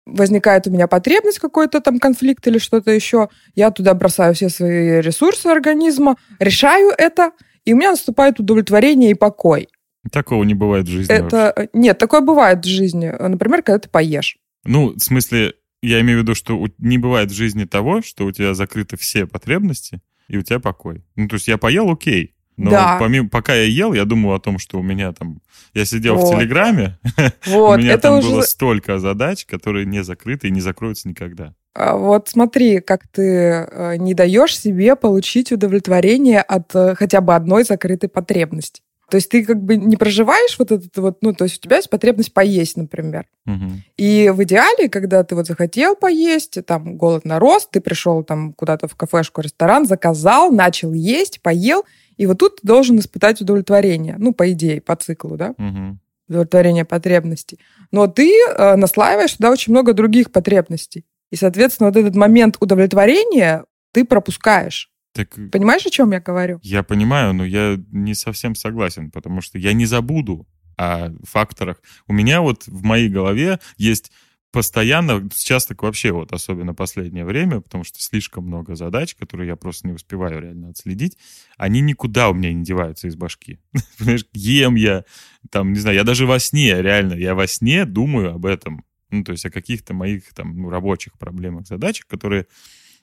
возникает 0.07 0.67
у 0.67 0.71
меня 0.71 0.87
потребность 0.87 1.41
какой-то 1.41 1.81
там 1.81 1.99
конфликт 1.99 2.47
или 2.47 2.59
что-то 2.59 2.93
еще, 2.93 3.29
я 3.55 3.71
туда 3.71 3.95
бросаю 3.95 4.35
все 4.35 4.49
свои 4.49 5.01
ресурсы 5.01 5.49
организма, 5.49 6.17
решаю 6.39 6.91
это, 6.97 7.33
и 7.65 7.75
у 7.75 7.77
меня 7.77 7.91
наступает 7.91 8.39
удовлетворение 8.39 9.11
и 9.11 9.15
покой. 9.15 9.69
Такого 10.13 10.45
не 10.45 10.55
бывает 10.55 10.87
в 10.87 10.91
жизни. 10.91 11.13
Это... 11.13 11.53
Вообще. 11.57 11.71
Нет, 11.73 11.99
такое 11.99 12.21
бывает 12.21 12.65
в 12.65 12.69
жизни. 12.69 13.09
Например, 13.09 13.63
когда 13.63 13.81
ты 13.81 13.89
поешь. 13.89 14.39
Ну, 14.65 14.91
в 14.91 15.01
смысле, 15.01 15.55
я 15.83 16.01
имею 16.01 16.21
в 16.21 16.23
виду, 16.23 16.37
что 16.37 16.65
не 16.79 16.99
бывает 16.99 17.33
в 17.33 17.35
жизни 17.35 17.65
того, 17.65 18.03
что 18.03 18.25
у 18.25 18.31
тебя 18.31 18.55
закрыты 18.55 18.97
все 18.97 19.27
потребности, 19.27 20.01
и 20.29 20.37
у 20.37 20.43
тебя 20.43 20.61
покой. 20.61 21.05
Ну, 21.17 21.27
то 21.27 21.35
есть 21.35 21.49
я 21.49 21.59
поел, 21.59 21.91
окей. 21.91 22.36
Но 22.57 22.71
да. 22.71 22.97
помимо, 22.99 23.29
пока 23.29 23.55
я 23.55 23.65
ел, 23.65 23.93
я 23.93 24.05
думал 24.05 24.33
о 24.33 24.41
том, 24.41 24.59
что 24.59 24.79
у 24.79 24.83
меня 24.83 25.13
там... 25.13 25.41
Я 25.75 25.85
сидел 25.85 26.17
вот. 26.17 26.33
в 26.33 26.39
Телеграме, 26.39 26.99
вот. 27.47 27.79
у 27.79 27.79
меня 27.79 27.93
это 27.93 28.03
там 28.03 28.19
уже... 28.19 28.29
было 28.31 28.43
столько 28.43 28.99
задач, 28.99 29.45
которые 29.45 29.85
не 29.85 30.03
закрыты 30.03 30.49
и 30.49 30.51
не 30.51 30.61
закроются 30.61 31.09
никогда. 31.09 31.53
А 31.75 31.97
вот 31.97 32.31
смотри, 32.31 32.81
как 32.81 33.07
ты 33.09 33.23
э, 33.23 33.97
не 33.99 34.15
даешь 34.15 34.59
себе 34.59 34.97
получить 34.97 35.53
удовлетворение 35.53 36.41
от 36.41 36.75
э, 36.75 36.95
хотя 36.95 37.21
бы 37.21 37.35
одной 37.35 37.65
закрытой 37.65 38.09
потребности. 38.09 38.81
То 39.09 39.17
есть 39.17 39.29
ты 39.29 39.45
как 39.45 39.63
бы 39.63 39.77
не 39.77 39.97
проживаешь 39.97 40.59
вот 40.59 40.73
этот 40.73 40.97
вот, 40.97 41.19
ну, 41.23 41.33
то 41.33 41.45
есть 41.45 41.59
у 41.59 41.61
тебя 41.61 41.77
есть 41.77 41.91
потребность 41.91 42.35
поесть, 42.35 42.77
например. 42.77 43.27
Угу. 43.47 43.71
И 43.97 44.31
в 44.35 44.43
идеале, 44.43 44.89
когда 44.89 45.23
ты 45.23 45.37
вот 45.37 45.47
захотел 45.47 45.95
поесть, 45.95 46.59
там 46.67 46.97
голод 46.97 47.25
нарос, 47.25 47.69
ты 47.71 47.81
пришел 47.81 48.25
там 48.25 48.53
куда-то 48.53 48.89
в 48.89 48.97
кафешку, 48.97 49.43
ресторан, 49.43 49.87
заказал, 49.87 50.51
начал 50.51 50.93
есть, 50.93 51.41
поел, 51.41 51.85
и 52.17 52.27
вот 52.27 52.39
тут 52.39 52.61
ты 52.61 52.67
должен 52.67 52.99
испытать 52.99 53.41
удовлетворение, 53.41 54.17
ну, 54.19 54.33
по 54.35 54.51
идее, 54.51 54.81
по 54.81 54.97
циклу, 54.97 55.37
да? 55.37 55.51
Угу. 55.51 55.99
Удовлетворение 56.29 56.85
потребностей. 56.85 57.61
Но 57.93 58.09
ты 58.09 58.33
э, 58.33 58.75
наслаиваешь 58.75 59.35
туда 59.35 59.53
очень 59.53 59.73
много 59.73 59.93
других 59.93 60.33
потребностей. 60.33 61.05
И, 61.31 61.37
соответственно, 61.37 61.91
вот 61.91 61.97
этот 61.97 62.17
момент 62.17 62.57
удовлетворения 62.59 63.65
ты 63.93 64.05
пропускаешь. 64.05 64.91
Так, 65.17 65.35
Понимаешь, 65.51 65.87
о 65.87 65.91
чем 65.91 66.13
я 66.13 66.21
говорю? 66.21 66.61
Я 66.63 66.83
понимаю, 66.83 67.33
но 67.33 67.43
я 67.43 67.79
не 67.91 68.15
совсем 68.15 68.55
согласен, 68.55 69.11
потому 69.11 69.41
что 69.41 69.57
я 69.57 69.73
не 69.73 69.87
забуду 69.87 70.47
о 70.77 71.11
факторах. 71.23 71.81
У 72.07 72.13
меня 72.13 72.43
вот 72.43 72.67
в 72.67 72.83
моей 72.85 73.09
голове 73.09 73.59
есть 73.79 74.13
постоянно, 74.53 75.27
сейчас 75.33 75.65
так 75.65 75.83
вообще 75.83 76.13
вот, 76.13 76.35
особенно 76.35 76.75
последнее 76.75 77.25
время, 77.25 77.63
потому 77.63 77.83
что 77.83 77.99
слишком 78.03 78.47
много 78.47 78.75
задач, 78.75 79.15
которые 79.15 79.49
я 79.49 79.57
просто 79.57 79.87
не 79.87 79.95
успеваю 79.95 80.41
реально 80.41 80.69
отследить, 80.69 81.17
они 81.57 81.81
никуда 81.81 82.29
у 82.29 82.35
меня 82.35 82.53
не 82.53 82.63
деваются 82.63 83.09
из 83.09 83.17
башки. 83.17 83.59
Понимаешь, 83.99 84.27
ем 84.35 84.75
я, 84.75 85.05
там, 85.51 85.73
не 85.73 85.79
знаю, 85.79 85.97
я 85.97 86.05
даже 86.05 86.27
во 86.27 86.39
сне, 86.39 86.83
реально, 86.83 87.15
я 87.15 87.35
во 87.35 87.47
сне 87.47 87.87
думаю 87.87 88.35
об 88.35 88.45
этом. 88.45 88.85
Ну, 89.11 89.25
то 89.25 89.33
есть 89.33 89.47
о 89.47 89.51
каких-то 89.51 89.95
моих 89.95 90.35
там 90.35 90.55
ну, 90.59 90.69
рабочих 90.69 91.19
проблемах, 91.19 91.67
задачах, 91.67 92.07
которые, 92.07 92.47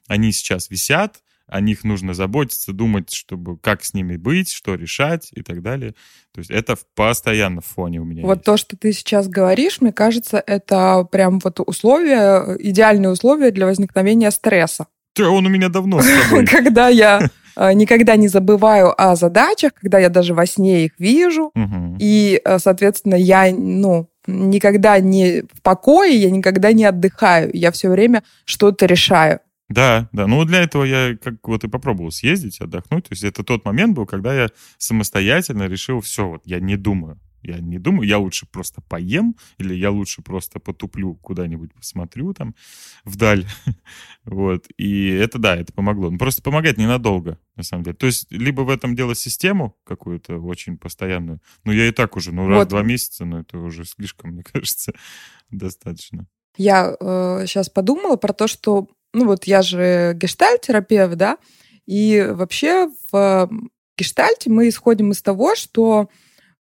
они 0.08 0.32
сейчас 0.32 0.70
висят, 0.70 1.24
о 1.48 1.62
них 1.62 1.84
нужно 1.84 2.14
заботиться, 2.14 2.74
думать, 2.74 3.14
чтобы 3.14 3.58
как 3.58 3.84
с 3.84 3.94
ними 3.94 4.18
быть, 4.18 4.50
что 4.50 4.76
решать 4.76 5.30
и 5.34 5.42
так 5.42 5.62
далее. 5.62 5.92
То 6.34 6.40
есть 6.40 6.50
это 6.50 6.78
постоянно 6.96 7.62
в 7.62 7.66
фоне 7.66 8.00
у 8.00 8.06
меня. 8.06 8.24
Вот 8.24 8.38
есть. 8.38 8.46
то, 8.46 8.58
что 8.58 8.78
ты 8.78 8.94
сейчас 8.94 9.28
говоришь, 9.28 9.82
мне 9.82 9.92
кажется, 9.92 10.42
это 10.46 11.08
прям 11.12 11.40
вот 11.40 11.60
условия, 11.60 12.56
идеальные 12.60 13.12
условия 13.12 13.52
для 13.52 13.66
возникновения 13.66 14.32
стресса. 14.32 14.88
Да, 15.16 15.30
он 15.30 15.46
у 15.46 15.50
меня 15.50 15.70
давно 15.70 16.02
с 16.02 16.08
тобой. 16.24 16.46
Когда 16.46 16.88
я 16.88 17.30
э, 17.56 17.74
никогда 17.74 18.16
не 18.16 18.28
забываю 18.28 18.94
о 19.00 19.16
задачах, 19.16 19.74
когда 19.74 20.00
я 20.00 20.10
даже 20.10 20.34
во 20.34 20.46
сне 20.46 20.86
их 20.86 20.94
вижу, 20.98 21.52
и, 22.00 22.42
э, 22.44 22.60
соответственно, 22.60 23.16
я, 23.16 23.52
ну, 23.52 24.08
никогда 24.26 25.00
не 25.00 25.42
в 25.42 25.62
покое, 25.62 26.16
я 26.16 26.32
никогда 26.32 26.72
не 26.72 26.86
отдыхаю, 26.86 27.52
я 27.54 27.72
все 27.72 27.90
время 27.90 28.24
что-то 28.46 28.86
решаю. 28.86 29.40
Да, 29.70 30.10
да. 30.12 30.28
Ну, 30.28 30.44
для 30.46 30.62
этого 30.62 30.84
я 30.84 31.18
как 31.18 31.48
вот 31.48 31.64
и 31.64 31.68
попробовал 31.68 32.12
съездить, 32.12 32.60
отдохнуть. 32.60 33.06
То 33.06 33.14
есть 33.14 33.24
это 33.24 33.44
тот 33.44 33.66
момент 33.66 33.96
был, 33.96 34.06
когда 34.06 34.34
я 34.34 34.50
самостоятельно 34.78 35.68
решил, 35.68 36.02
все, 36.02 36.28
вот 36.28 36.42
я 36.46 36.60
не 36.60 36.76
думаю. 36.76 37.20
Я 37.44 37.60
не 37.60 37.78
думаю, 37.78 38.08
я 38.08 38.20
лучше 38.20 38.46
просто 38.46 38.82
поем, 38.82 39.36
или 39.58 39.74
я 39.74 39.92
лучше 39.92 40.22
просто 40.22 40.60
потуплю 40.60 41.16
куда-нибудь, 41.16 41.74
посмотрю 41.74 42.34
там 42.34 42.56
вдаль. 43.04 43.46
вот. 44.24 44.68
И 44.78 45.10
это, 45.10 45.40
да, 45.40 45.58
это 45.58 45.74
помогло. 45.74 46.10
Но 46.10 46.18
просто 46.18 46.42
помогает 46.42 46.78
ненадолго, 46.78 47.38
на 47.58 47.64
самом 47.64 47.84
деле. 47.84 47.98
То 47.98 48.06
есть 48.06 48.32
либо 48.32 48.62
в 48.62 48.70
этом 48.70 48.96
дело 48.96 49.14
систему 49.14 49.76
какую-то 49.84 50.38
очень 50.38 50.78
постоянную. 50.78 51.42
Ну, 51.66 51.74
я 51.74 51.88
и 51.90 51.92
так 51.92 52.16
уже, 52.16 52.34
ну, 52.34 52.48
раз 52.48 52.66
в 52.66 52.70
два 52.70 52.82
месяца, 52.82 53.26
но 53.26 53.42
это 53.42 53.58
уже 53.58 53.84
слишком, 53.84 54.32
мне 54.32 54.44
кажется, 54.54 54.94
достаточно. 55.52 56.28
Я 56.56 56.96
э, 56.98 57.46
сейчас 57.46 57.70
подумала 57.70 58.16
про 58.16 58.32
то, 58.32 58.48
что 58.48 58.88
ну 59.14 59.26
вот 59.26 59.46
я 59.46 59.62
же 59.62 60.14
гештальт-терапевт, 60.16 61.16
да, 61.16 61.38
и 61.86 62.26
вообще 62.30 62.90
в 63.12 63.50
гештальте 63.98 64.50
мы 64.50 64.70
исходим 64.70 65.12
из 65.12 65.22
того, 65.22 65.56
что 65.56 66.10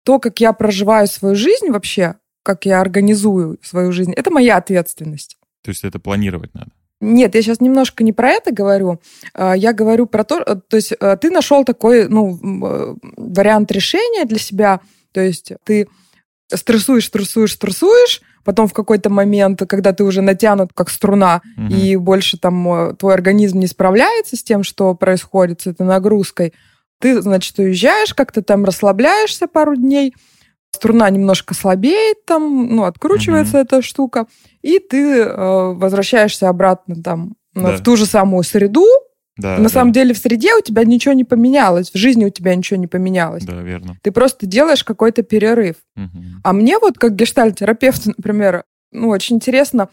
то, 0.03 0.19
как 0.19 0.41
я 0.41 0.53
проживаю 0.53 1.07
свою 1.07 1.35
жизнь 1.35 1.71
вообще, 1.71 2.17
как 2.43 2.67
я 2.67 2.81
организую 2.81 3.59
свою 3.63 3.93
жизнь, 3.93 4.13
это 4.13 4.31
моя 4.31 4.57
ответственность. 4.57 5.37
То 5.63 5.71
есть 5.71 5.85
это 5.85 5.99
планировать 5.99 6.55
надо? 6.55 6.71
Нет, 7.01 7.35
я 7.35 7.43
сейчас 7.43 7.61
немножко 7.61 8.05
не 8.05 8.13
про 8.13 8.31
это 8.31 8.53
говорю. 8.53 9.01
А, 9.33 9.57
я 9.57 9.73
говорю 9.73 10.07
про 10.07 10.23
то, 10.23 10.41
э, 10.41 10.57
то 10.57 10.77
есть 10.77 10.93
э, 10.93 11.17
ты 11.19 11.31
нашел 11.31 11.65
такой 11.65 12.09
ну, 12.09 12.39
э, 12.43 12.95
вариант 13.17 13.73
решения 13.73 14.27
для 14.27 14.39
себя. 14.39 14.81
То 15.13 15.21
есть 15.21 15.53
ты 15.65 15.89
стрессуешь, 16.49 17.07
стрессуешь, 17.07 17.55
стрессуешь, 17.55 18.21
потом 18.45 18.69
в 18.69 18.73
какой-то 18.73 19.11
момент, 19.11 19.63
когда 19.69 19.93
ты 19.93 20.05
уже 20.05 20.23
натянут 20.23 20.73
как 20.75 20.91
струна, 20.91 21.43
угу. 21.57 21.75
и 21.75 21.97
больше 21.97 22.39
там 22.39 22.69
э, 22.73 22.95
твой 22.95 23.15
организм 23.15 23.59
не 23.59 23.67
справляется 23.67 24.37
с 24.37 24.43
тем, 24.43 24.63
что 24.63 24.95
происходит, 24.95 25.63
с 25.63 25.67
этой 25.67 25.87
нагрузкой, 25.87 26.53
ты, 27.01 27.21
значит, 27.23 27.59
уезжаешь, 27.59 28.15
как-то 28.15 28.43
там 28.43 28.65
расслабляешься 28.65 29.47
пару 29.47 29.75
дней, 29.75 30.15
струна 30.73 31.09
немножко 31.11 31.55
слабеет, 31.55 32.25
там, 32.27 32.75
ну, 32.75 32.85
откручивается 32.85 33.59
угу. 33.59 33.63
эта 33.63 33.83
штука, 33.83 34.27
и 34.63 34.79
ты 34.79 35.21
э, 35.21 35.73
возвращаешься 35.75 36.49
обратно 36.49 37.03
там 37.03 37.35
да. 37.55 37.77
в 37.77 37.83
ту 37.83 37.97
же 37.97 38.07
самую 38.07 38.45
среду, 38.45 38.87
да, 39.41 39.57
на 39.57 39.65
да. 39.65 39.69
самом 39.69 39.93
деле 39.93 40.15
в 40.15 40.19
среде 40.19 40.55
у 40.55 40.61
тебя 40.61 40.85
ничего 40.85 41.15
не 41.15 41.25
поменялось, 41.25 41.91
в 41.91 41.97
жизни 41.97 42.25
у 42.25 42.31
тебя 42.31 42.55
ничего 42.55 42.79
не 42.79 42.87
поменялось. 42.87 43.45
Да, 43.45 43.61
верно. 43.61 43.97
Ты 44.03 44.13
просто 44.13 44.47
делаешь 44.47 44.85
какой-то 44.85 45.23
перерыв. 45.23 45.77
Угу. 45.97 46.23
А 46.45 46.53
мне 46.53 46.79
вот 46.79 46.99
как 46.99 47.17
гештальтерапевту, 47.17 48.13
например, 48.17 48.65
ну, 48.93 49.09
очень 49.09 49.37
интересно 49.37 49.89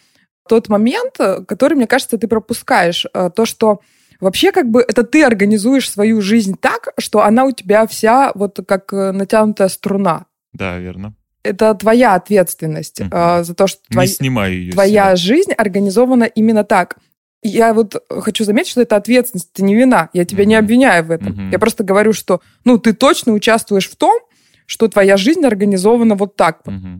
тот 0.47 0.69
момент, 0.69 1.17
который, 1.47 1.75
мне 1.75 1.87
кажется, 1.87 2.17
ты 2.17 2.27
пропускаешь. 2.27 3.05
Э, 3.13 3.29
то, 3.35 3.45
что 3.45 3.81
вообще 4.19 4.51
как 4.51 4.69
бы 4.69 4.81
это 4.81 5.03
ты 5.03 5.23
организуешь 5.23 5.89
свою 5.89 6.21
жизнь 6.21 6.55
так, 6.59 6.89
что 6.97 7.23
она 7.23 7.45
у 7.45 7.51
тебя 7.51 7.85
вся 7.85 8.31
вот 8.33 8.59
как 8.67 8.91
э, 8.93 9.11
натянутая 9.11 9.67
струна. 9.67 10.25
Да, 10.53 10.77
верно. 10.77 11.13
Это 11.43 11.73
твоя 11.75 12.15
ответственность 12.15 12.99
угу. 12.99 13.09
за 13.09 13.53
то, 13.55 13.67
что 13.67 13.79
твой, 13.89 14.07
ее 14.07 14.71
твоя 14.73 15.15
жизнь 15.15 15.53
организована 15.53 16.25
именно 16.25 16.65
так. 16.65 16.97
Я 17.43 17.73
вот 17.73 18.03
хочу 18.09 18.43
заметить, 18.43 18.71
что 18.71 18.81
это 18.81 18.95
ответственность, 18.95 19.51
это 19.53 19.63
не 19.63 19.75
вина. 19.75 20.09
Я 20.13 20.25
тебя 20.25 20.43
mm-hmm. 20.43 20.47
не 20.47 20.55
обвиняю 20.55 21.05
в 21.05 21.11
этом. 21.11 21.33
Mm-hmm. 21.33 21.51
Я 21.51 21.59
просто 21.59 21.83
говорю, 21.83 22.13
что 22.13 22.41
ну 22.65 22.77
ты 22.77 22.93
точно 22.93 23.33
участвуешь 23.33 23.89
в 23.89 23.95
том, 23.95 24.19
что 24.65 24.87
твоя 24.87 25.17
жизнь 25.17 25.45
организована 25.45 26.15
вот 26.15 26.35
так 26.35 26.61
вот. 26.65 26.75
Mm-hmm. 26.75 26.97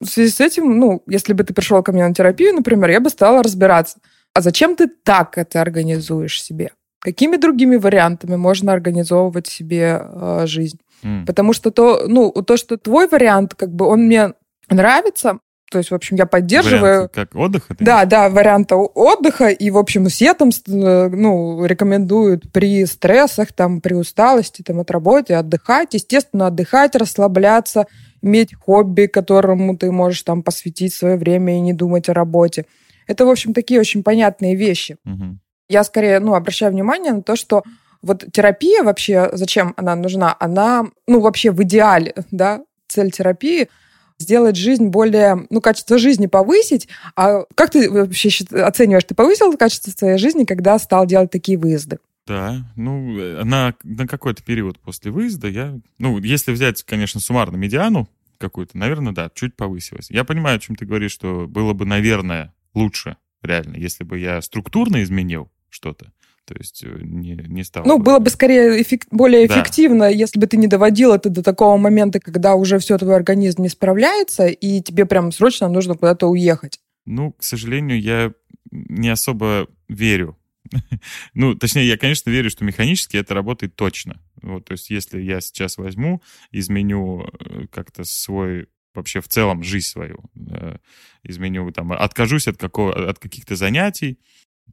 В 0.00 0.06
связи 0.06 0.30
с 0.30 0.40
этим, 0.40 0.78
ну, 0.78 1.02
если 1.06 1.32
бы 1.32 1.42
ты 1.42 1.54
пришел 1.54 1.82
ко 1.82 1.92
мне 1.92 2.06
на 2.06 2.14
терапию, 2.14 2.54
например, 2.54 2.90
я 2.90 3.00
бы 3.00 3.08
стала 3.08 3.42
разбираться, 3.42 3.98
а 4.34 4.42
зачем 4.42 4.76
ты 4.76 4.88
так 4.88 5.38
это 5.38 5.62
организуешь 5.62 6.42
себе? 6.42 6.72
Какими 7.00 7.36
другими 7.36 7.76
вариантами 7.76 8.36
можно 8.36 8.72
организовывать 8.72 9.46
себе 9.46 10.02
э, 10.02 10.42
жизнь? 10.46 10.78
Mm. 11.02 11.24
Потому 11.24 11.52
что 11.54 11.70
то, 11.70 12.04
ну, 12.06 12.30
то, 12.30 12.56
что 12.56 12.76
твой 12.76 13.08
вариант, 13.08 13.54
как 13.54 13.72
бы 13.74 13.86
он 13.86 14.02
мне 14.02 14.32
нравится, 14.68 15.38
то 15.70 15.78
есть, 15.78 15.90
в 15.90 15.94
общем, 15.94 16.16
я 16.16 16.26
поддерживаю... 16.26 16.80
Вариант 16.80 17.12
как 17.12 17.34
отдыха? 17.34 17.76
Да, 17.80 18.04
да, 18.04 18.28
варианта 18.28 18.76
отдыха. 18.76 19.48
И, 19.48 19.70
в 19.70 19.78
общем, 19.78 20.06
все 20.06 20.32
там 20.34 20.50
э, 20.50 21.08
ну, 21.08 21.64
рекомендуют 21.64 22.52
при 22.52 22.86
стрессах, 22.86 23.52
там, 23.52 23.80
при 23.80 23.94
усталости 23.94 24.62
там, 24.62 24.80
от 24.80 24.90
работы 24.92 25.34
отдыхать. 25.34 25.94
Естественно, 25.94 26.46
отдыхать, 26.46 26.94
расслабляться, 26.94 27.86
иметь 28.22 28.54
хобби, 28.54 29.06
которому 29.06 29.76
ты 29.76 29.90
можешь 29.90 30.22
там 30.22 30.44
посвятить 30.44 30.94
свое 30.94 31.16
время 31.16 31.56
и 31.56 31.60
не 31.60 31.72
думать 31.72 32.08
о 32.08 32.14
работе. 32.14 32.66
Это, 33.08 33.26
в 33.26 33.28
общем, 33.28 33.52
такие 33.52 33.80
очень 33.80 34.04
понятные 34.04 34.54
вещи. 34.54 34.98
Угу. 35.04 35.38
Я 35.68 35.82
скорее 35.82 36.20
ну, 36.20 36.34
обращаю 36.34 36.70
внимание 36.70 37.12
на 37.12 37.22
то, 37.22 37.34
что 37.34 37.64
вот 38.02 38.24
терапия 38.32 38.84
вообще, 38.84 39.30
зачем 39.32 39.74
она 39.76 39.96
нужна? 39.96 40.36
Она, 40.38 40.86
ну, 41.08 41.18
вообще 41.18 41.50
в 41.50 41.60
идеале, 41.64 42.14
да, 42.30 42.60
цель 42.86 43.10
терапии– 43.10 43.68
сделать 44.18 44.56
жизнь 44.56 44.86
более, 44.86 45.46
ну, 45.50 45.60
качество 45.60 45.98
жизни 45.98 46.26
повысить. 46.26 46.88
А 47.16 47.44
как 47.54 47.70
ты 47.70 47.90
вообще 47.90 48.30
оцениваешь, 48.50 49.04
ты 49.04 49.14
повысил 49.14 49.56
качество 49.56 49.90
своей 49.90 50.18
жизни, 50.18 50.44
когда 50.44 50.78
стал 50.78 51.06
делать 51.06 51.30
такие 51.30 51.58
выезды? 51.58 51.98
Да, 52.26 52.64
ну, 52.74 53.44
на, 53.44 53.74
на 53.84 54.06
какой-то 54.08 54.42
период 54.42 54.80
после 54.80 55.12
выезда 55.12 55.48
я, 55.48 55.78
ну, 55.98 56.18
если 56.18 56.50
взять, 56.50 56.82
конечно, 56.82 57.20
суммарно 57.20 57.56
медиану 57.56 58.08
какую-то, 58.38 58.76
наверное, 58.76 59.12
да, 59.12 59.30
чуть 59.34 59.54
повысилась. 59.54 60.10
Я 60.10 60.24
понимаю, 60.24 60.56
о 60.56 60.58
чем 60.58 60.76
ты 60.76 60.84
говоришь, 60.84 61.12
что 61.12 61.46
было 61.48 61.72
бы, 61.72 61.86
наверное, 61.86 62.52
лучше, 62.74 63.16
реально, 63.42 63.76
если 63.76 64.04
бы 64.04 64.18
я 64.18 64.42
структурно 64.42 65.02
изменил 65.02 65.50
что-то. 65.68 66.12
То 66.46 66.54
есть 66.56 66.84
э, 66.84 66.98
не, 67.02 67.34
не 67.34 67.64
стало... 67.64 67.86
Ну, 67.86 67.98
было 67.98 68.20
бы 68.20 68.30
скорее 68.30 68.80
эффект, 68.80 69.08
более 69.10 69.46
эффективно, 69.46 70.00
да. 70.00 70.08
если 70.08 70.38
бы 70.38 70.46
ты 70.46 70.56
не 70.56 70.68
доводил 70.68 71.12
это 71.12 71.28
до 71.28 71.42
такого 71.42 71.76
момента, 71.76 72.20
когда 72.20 72.54
уже 72.54 72.78
все, 72.78 72.96
твой 72.98 73.16
организм 73.16 73.62
не 73.62 73.68
справляется, 73.68 74.46
и 74.46 74.80
тебе 74.80 75.06
прям 75.06 75.32
срочно 75.32 75.68
нужно 75.68 75.94
куда-то 75.94 76.28
уехать. 76.28 76.78
Ну, 77.04 77.32
к 77.32 77.42
сожалению, 77.42 78.00
я 78.00 78.32
не 78.70 79.08
особо 79.08 79.66
верю. 79.88 80.38
ну, 81.34 81.54
точнее, 81.54 81.86
я, 81.86 81.96
конечно, 81.96 82.30
верю, 82.30 82.50
что 82.50 82.64
механически 82.64 83.16
это 83.16 83.34
работает 83.34 83.74
точно. 83.74 84.22
Вот, 84.42 84.66
то 84.66 84.72
есть, 84.72 84.90
если 84.90 85.20
я 85.20 85.40
сейчас 85.40 85.78
возьму, 85.78 86.22
изменю 86.52 87.22
э, 87.22 87.66
как-то 87.72 88.04
свой 88.04 88.68
вообще 88.94 89.20
в 89.20 89.28
целом 89.28 89.62
жизнь 89.62 89.88
свою, 89.88 90.24
э, 90.50 90.78
изменю, 91.22 91.70
там, 91.70 91.92
откажусь 91.92 92.48
от, 92.48 92.56
какого, 92.56 93.10
от 93.10 93.18
каких-то 93.18 93.56
занятий, 93.56 94.18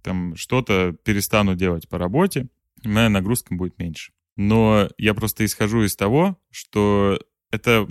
там 0.01 0.36
что-то 0.36 0.95
перестану 1.03 1.56
делать 1.56 1.88
по 1.88 1.97
работе, 1.97 2.47
моя 2.84 3.10
нагрузка 3.10 3.56
будет 3.56 3.77
меньше. 3.79 4.12
Но 4.36 4.89
я 4.97 5.13
просто 5.13 5.45
исхожу 5.45 5.84
из 5.84 5.95
того, 5.95 6.38
что 6.49 7.19
это, 7.51 7.88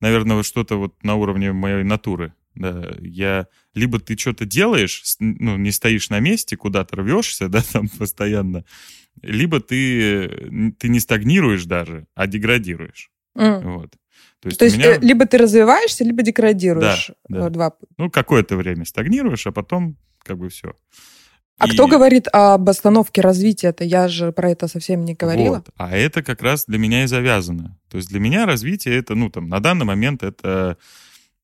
наверное, 0.00 0.42
что-то 0.42 0.76
вот 0.76 1.02
на 1.02 1.16
уровне 1.16 1.52
моей 1.52 1.84
натуры. 1.84 2.32
Да, 2.54 2.90
я 3.00 3.48
либо 3.74 4.00
ты 4.00 4.16
что-то 4.16 4.46
делаешь, 4.46 5.02
ну, 5.20 5.58
не 5.58 5.70
стоишь 5.70 6.08
на 6.08 6.20
месте, 6.20 6.56
куда-то 6.56 6.96
рвешься, 6.96 7.48
да, 7.50 7.62
там 7.62 7.88
постоянно, 7.88 8.64
либо 9.20 9.60
ты, 9.60 10.72
ты 10.78 10.88
не 10.88 11.00
стагнируешь 11.00 11.66
даже, 11.66 12.06
а 12.14 12.26
деградируешь. 12.26 13.10
Mm. 13.36 13.74
Вот. 13.74 13.90
То 14.40 14.48
есть, 14.48 14.58
То 14.58 14.64
есть 14.64 14.76
меня... 14.78 14.96
Э, 14.96 15.00
либо 15.00 15.26
ты 15.26 15.38
развиваешься, 15.38 16.04
либо 16.04 16.22
деградируешь. 16.22 17.10
Да, 17.28 17.38
да. 17.38 17.50
Два. 17.50 17.72
Ну, 17.98 18.10
какое-то 18.10 18.56
время 18.56 18.84
стагнируешь, 18.84 19.46
а 19.46 19.52
потом 19.52 19.96
как 20.22 20.38
бы 20.38 20.48
все. 20.48 20.74
А 21.58 21.66
и... 21.66 21.70
кто 21.70 21.86
говорит 21.86 22.28
об 22.32 22.68
остановке 22.68 23.20
развития? 23.22 23.68
Это 23.68 23.84
я 23.84 24.08
же 24.08 24.32
про 24.32 24.50
это 24.50 24.68
совсем 24.68 25.04
не 25.04 25.14
говорила. 25.14 25.56
Вот. 25.56 25.70
А 25.76 25.96
это 25.96 26.22
как 26.22 26.42
раз 26.42 26.66
для 26.66 26.78
меня 26.78 27.04
и 27.04 27.06
завязано. 27.06 27.78
То 27.88 27.96
есть 27.96 28.08
для 28.08 28.20
меня 28.20 28.46
развитие 28.46 28.96
это, 28.98 29.14
ну, 29.14 29.30
там, 29.30 29.48
на 29.48 29.60
данный 29.60 29.86
момент 29.86 30.22
это 30.22 30.76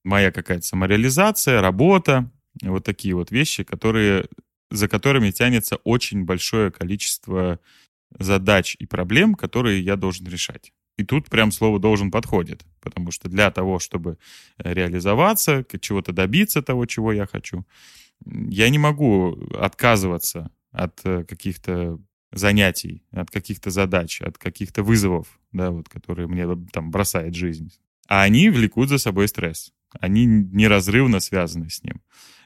моя 0.04 0.30
какая-то 0.30 0.66
самореализация, 0.66 1.60
работа, 1.60 2.30
вот 2.62 2.84
такие 2.84 3.14
вот 3.14 3.30
вещи, 3.30 3.64
которые, 3.64 4.26
за 4.70 4.88
которыми 4.88 5.30
тянется 5.30 5.76
очень 5.76 6.24
большое 6.24 6.70
количество 6.70 7.58
задач 8.18 8.76
и 8.78 8.86
проблем, 8.86 9.34
которые 9.34 9.80
я 9.80 9.96
должен 9.96 10.26
решать. 10.26 10.72
И 10.98 11.04
тут 11.04 11.30
прям 11.30 11.50
слово 11.52 11.78
«должен» 11.78 12.10
подходит, 12.10 12.62
потому 12.82 13.10
что 13.10 13.30
для 13.30 13.50
того, 13.50 13.78
чтобы 13.78 14.18
реализоваться, 14.58 15.64
чего-то 15.80 16.12
добиться 16.12 16.60
того, 16.60 16.84
чего 16.84 17.12
я 17.12 17.26
хочу, 17.26 17.64
я 18.24 18.68
не 18.68 18.78
могу 18.78 19.38
отказываться 19.58 20.50
от 20.70 21.00
э, 21.04 21.24
каких-то 21.24 21.98
занятий, 22.32 23.04
от 23.10 23.30
каких-то 23.30 23.70
задач, 23.70 24.20
от 24.22 24.38
каких-то 24.38 24.82
вызовов, 24.82 25.26
да, 25.52 25.70
вот, 25.70 25.88
которые 25.88 26.28
мне 26.28 26.46
там 26.72 26.90
бросает 26.90 27.34
жизнь. 27.34 27.72
А 28.08 28.22
они 28.22 28.50
влекут 28.50 28.88
за 28.88 28.98
собой 28.98 29.28
стресс. 29.28 29.72
Они 30.00 30.24
неразрывно 30.24 31.20
связаны 31.20 31.68
с 31.68 31.82
ним. 31.82 32.00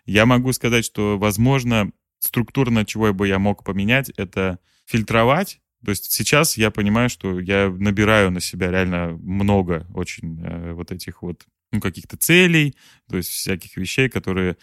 Я 0.05 0.27
могу 0.27 0.53
сказать, 0.53 0.85
что, 0.85 1.19
возможно, 1.19 1.93
структурно, 2.19 2.85
чего 2.85 3.13
бы 3.13 3.29
я 3.29 3.39
мог 3.39 3.65
поменять, 3.65 4.11
это 4.17 4.59
фильтровать. 4.85 5.61
То 5.85 5.91
есть 5.91 6.11
сейчас 6.11 6.57
я 6.57 6.71
понимаю, 6.71 7.09
что 7.09 7.39
я 7.39 7.69
набираю 7.69 8.31
на 8.31 8.41
себя 8.41 8.71
реально 8.71 9.17
много 9.23 9.87
очень 9.95 10.41
э, 10.43 10.73
вот 10.73 10.91
этих 10.91 11.23
вот 11.23 11.47
ну, 11.73 11.81
каких-то 11.81 12.17
целей, 12.17 12.77
то 13.09 13.17
есть 13.17 13.31
всяких 13.31 13.77
вещей, 13.77 14.09
которые 14.09 14.57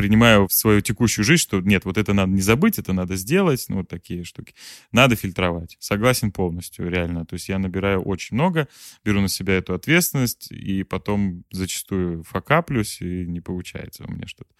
принимаю 0.00 0.48
в 0.48 0.52
свою 0.54 0.80
текущую 0.80 1.26
жизнь, 1.26 1.42
что 1.42 1.60
нет, 1.60 1.84
вот 1.84 1.98
это 1.98 2.14
надо 2.14 2.32
не 2.32 2.40
забыть, 2.40 2.78
это 2.78 2.94
надо 2.94 3.16
сделать, 3.16 3.66
ну, 3.68 3.76
вот 3.76 3.88
такие 3.88 4.24
штуки. 4.24 4.54
Надо 4.92 5.14
фильтровать. 5.14 5.76
Согласен 5.78 6.32
полностью, 6.32 6.88
реально. 6.88 7.26
То 7.26 7.34
есть 7.34 7.50
я 7.50 7.58
набираю 7.58 8.00
очень 8.00 8.34
много, 8.34 8.66
беру 9.04 9.20
на 9.20 9.28
себя 9.28 9.58
эту 9.58 9.74
ответственность, 9.74 10.50
и 10.50 10.84
потом 10.84 11.44
зачастую 11.50 12.22
факаплюсь, 12.22 13.02
и 13.02 13.26
не 13.26 13.42
получается 13.42 14.04
у 14.08 14.10
меня 14.10 14.26
что-то. 14.26 14.54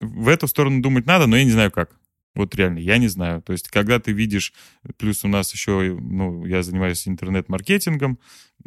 В 0.00 0.28
эту 0.28 0.46
сторону 0.46 0.82
думать 0.82 1.06
надо, 1.06 1.26
но 1.26 1.38
я 1.38 1.44
не 1.44 1.52
знаю 1.52 1.70
как. 1.70 1.98
Вот 2.34 2.54
реально, 2.54 2.80
я 2.80 2.98
не 2.98 3.08
знаю. 3.08 3.40
То 3.40 3.52
есть, 3.52 3.68
когда 3.68 3.98
ты 3.98 4.12
видишь, 4.12 4.52
плюс 4.98 5.24
у 5.24 5.28
нас 5.28 5.54
еще, 5.54 5.96
ну, 5.98 6.44
я 6.44 6.62
занимаюсь 6.62 7.08
интернет-маркетингом, 7.08 8.18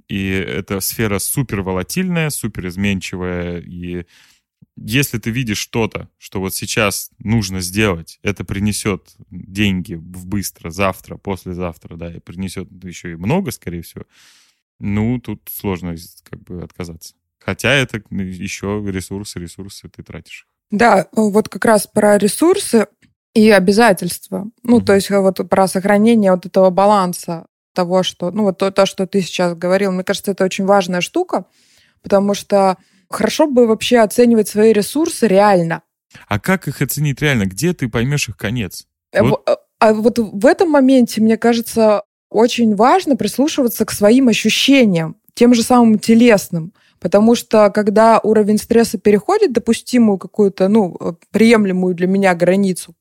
и 0.07 0.27
эта 0.27 0.79
сфера 0.79 1.19
супер 1.19 1.61
волатильная, 1.61 2.31
супер 2.31 2.67
изменчивая, 2.67 3.59
и 3.59 4.07
если 4.85 5.17
ты 5.17 5.29
видишь 5.29 5.57
что-то, 5.57 6.09
что 6.17 6.39
вот 6.39 6.55
сейчас 6.55 7.11
нужно 7.19 7.61
сделать, 7.61 8.19
это 8.23 8.43
принесет 8.43 9.15
деньги 9.29 9.95
в 9.95 10.25
быстро, 10.25 10.69
завтра, 10.69 11.17
послезавтра, 11.17 11.95
да, 11.95 12.13
и 12.13 12.19
принесет 12.19 12.67
еще 12.83 13.11
и 13.11 13.15
много, 13.15 13.51
скорее 13.51 13.81
всего, 13.81 14.05
ну, 14.79 15.19
тут 15.19 15.49
сложно 15.51 15.95
как 16.23 16.41
бы 16.43 16.61
отказаться. 16.61 17.13
Хотя 17.39 17.73
это 17.73 18.01
еще 18.11 18.83
ресурсы, 18.87 19.39
ресурсы 19.39 19.89
ты 19.89 20.03
тратишь. 20.03 20.47
Да, 20.71 21.07
вот 21.13 21.49
как 21.49 21.65
раз 21.65 21.87
про 21.87 22.17
ресурсы 22.17 22.87
и 23.33 23.49
обязательства. 23.49 24.49
Ну, 24.63 24.79
mm-hmm. 24.79 24.85
то 24.85 24.95
есть 24.95 25.09
вот 25.09 25.49
про 25.49 25.67
сохранение 25.67 26.31
вот 26.31 26.45
этого 26.45 26.69
баланса 26.69 27.47
того, 27.73 28.03
что, 28.03 28.31
ну, 28.31 28.43
вот 28.43 28.57
то, 28.57 28.71
то, 28.71 28.85
что 28.85 29.07
ты 29.07 29.21
сейчас 29.21 29.55
говорил, 29.55 29.91
мне 29.91 30.03
кажется, 30.03 30.31
это 30.31 30.43
очень 30.43 30.65
важная 30.65 31.01
штука, 31.01 31.45
потому 32.01 32.33
что 32.33 32.77
Хорошо 33.09 33.47
бы 33.47 33.67
вообще 33.67 33.99
оценивать 33.99 34.47
свои 34.47 34.71
ресурсы 34.71 35.27
реально. 35.27 35.81
А 36.27 36.39
как 36.39 36.67
их 36.67 36.81
оценить 36.81 37.21
реально? 37.21 37.45
Где 37.45 37.73
ты 37.73 37.89
поймешь 37.89 38.29
их 38.29 38.37
конец? 38.37 38.87
Э, 39.11 39.23
вот. 39.23 39.41
А, 39.47 39.57
а 39.79 39.93
вот 39.93 40.19
в 40.19 40.45
этом 40.45 40.69
моменте, 40.69 41.21
мне 41.21 41.37
кажется, 41.37 42.03
очень 42.29 42.75
важно 42.75 43.15
прислушиваться 43.15 43.85
к 43.85 43.91
своим 43.91 44.27
ощущениям, 44.27 45.17
тем 45.33 45.53
же 45.53 45.63
самым 45.63 45.99
телесным. 45.99 46.73
Потому 46.99 47.35
что 47.35 47.69
когда 47.69 48.19
уровень 48.19 48.57
стресса 48.57 48.97
переходит 48.97 49.53
допустимую 49.53 50.17
какую-то, 50.17 50.67
ну, 50.67 50.97
приемлемую 51.31 51.95
для 51.95 52.07
меня 52.07 52.35
границу, 52.35 52.93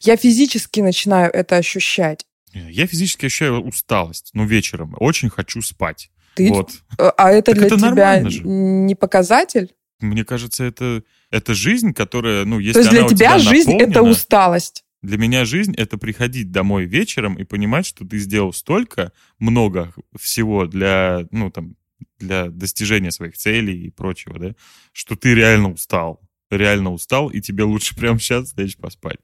я 0.00 0.16
физически 0.16 0.80
начинаю 0.80 1.32
это 1.32 1.56
ощущать. 1.56 2.26
Я 2.52 2.86
физически 2.86 3.26
ощущаю 3.26 3.62
усталость, 3.62 4.30
ну, 4.34 4.44
вечером. 4.44 4.94
Очень 4.98 5.30
хочу 5.30 5.62
спать. 5.62 6.10
Ты, 6.36 6.50
вот. 6.50 6.70
А 6.98 7.30
это 7.30 7.52
так 7.52 7.56
для 7.56 7.66
это 7.66 7.76
тебя 7.78 8.20
не 8.20 8.94
показатель? 8.94 9.74
Мне 10.00 10.24
кажется, 10.24 10.64
это, 10.64 11.02
это 11.30 11.54
жизнь, 11.54 11.94
которая, 11.94 12.44
ну, 12.44 12.58
если 12.58 12.74
То 12.74 12.78
есть 12.80 12.90
для 12.90 13.02
тебя, 13.08 13.16
тебя 13.16 13.38
жизнь— 13.38 13.72
это 13.80 14.02
усталость? 14.02 14.84
Для 15.02 15.16
меня 15.16 15.46
жизнь— 15.46 15.74
это 15.76 15.96
приходить 15.96 16.50
домой 16.50 16.84
вечером 16.84 17.36
и 17.36 17.44
понимать, 17.44 17.86
что 17.86 18.06
ты 18.06 18.18
сделал 18.18 18.52
столько, 18.52 19.12
много 19.38 19.94
всего 20.18 20.66
для, 20.66 21.26
ну, 21.30 21.50
там, 21.50 21.76
для 22.18 22.50
достижения 22.50 23.10
своих 23.10 23.36
целей 23.38 23.86
и 23.86 23.90
прочего, 23.90 24.38
да, 24.38 24.54
что 24.92 25.16
ты 25.16 25.34
реально 25.34 25.72
устал. 25.72 26.20
Реально 26.50 26.92
устал, 26.92 27.30
и 27.30 27.40
тебе 27.40 27.64
лучше 27.64 27.96
прямо 27.96 28.18
сейчас 28.18 28.54
лечь 28.56 28.76
поспать. 28.76 29.18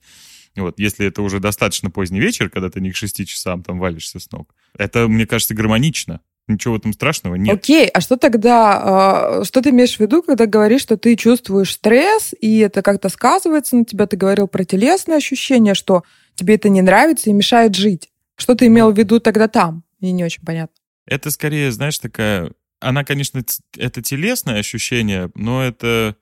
Вот, 0.57 0.79
если 0.79 1.07
это 1.07 1.23
уже 1.23 1.41
достаточно 1.41 1.91
поздний 1.91 2.21
вечер, 2.21 2.49
когда 2.49 2.71
ты 2.71 2.81
не 2.81 2.91
к 2.91 2.97
6 2.97 3.27
часам 3.27 3.63
там 3.63 3.79
валишься 3.79 4.19
с 4.19 4.31
ног, 4.31 4.55
это, 4.77 5.09
мне 5.09 5.27
кажется, 5.27 5.55
гармонично. 5.55 6.21
Ничего 6.49 6.75
в 6.75 6.79
этом 6.79 6.93
страшного 6.93 7.37
нет. 7.37 7.55
Окей, 7.55 7.89
а 7.89 8.01
что 8.01 8.17
тогда, 8.17 9.41
э, 9.41 9.45
что 9.45 9.63
ты 9.63 9.71
имеешь 9.71 9.97
в 9.97 10.01
виду, 10.01 10.23
когда 10.23 10.47
говоришь, 10.47 10.83
что 10.83 10.97
ты 10.97 11.15
чувствуешь 11.15 11.73
стресс, 11.73 12.35
и 12.41 12.59
это 12.59 12.83
как-то 12.83 13.09
сказывается 13.09 13.77
на 13.77 13.85
тебя? 13.85 14.07
Ты 14.07 14.17
говорил 14.17 14.49
про 14.49 14.65
телесные 14.65 15.19
ощущения, 15.19 15.75
что 15.75 16.03
тебе 16.35 16.57
это 16.57 16.69
не 16.69 16.83
нравится 16.83 17.31
и 17.31 17.33
мешает 17.33 17.77
жить. 17.77 18.11
Что 18.37 18.55
ты 18.55 18.67
имел 18.67 18.93
в 18.93 18.99
виду 18.99 19.21
тогда 19.21 19.47
там? 19.47 19.85
Мне 20.01 20.13
не 20.13 20.25
очень 20.25 20.45
понятно. 20.45 20.75
Это 21.07 21.31
скорее, 21.31 21.71
знаешь, 21.71 21.99
такая... 21.99 22.51
Она, 22.81 23.05
конечно, 23.05 23.43
это 23.77 24.03
телесное 24.03 24.59
ощущение, 24.59 25.31
но 25.37 25.63
это 25.63 26.17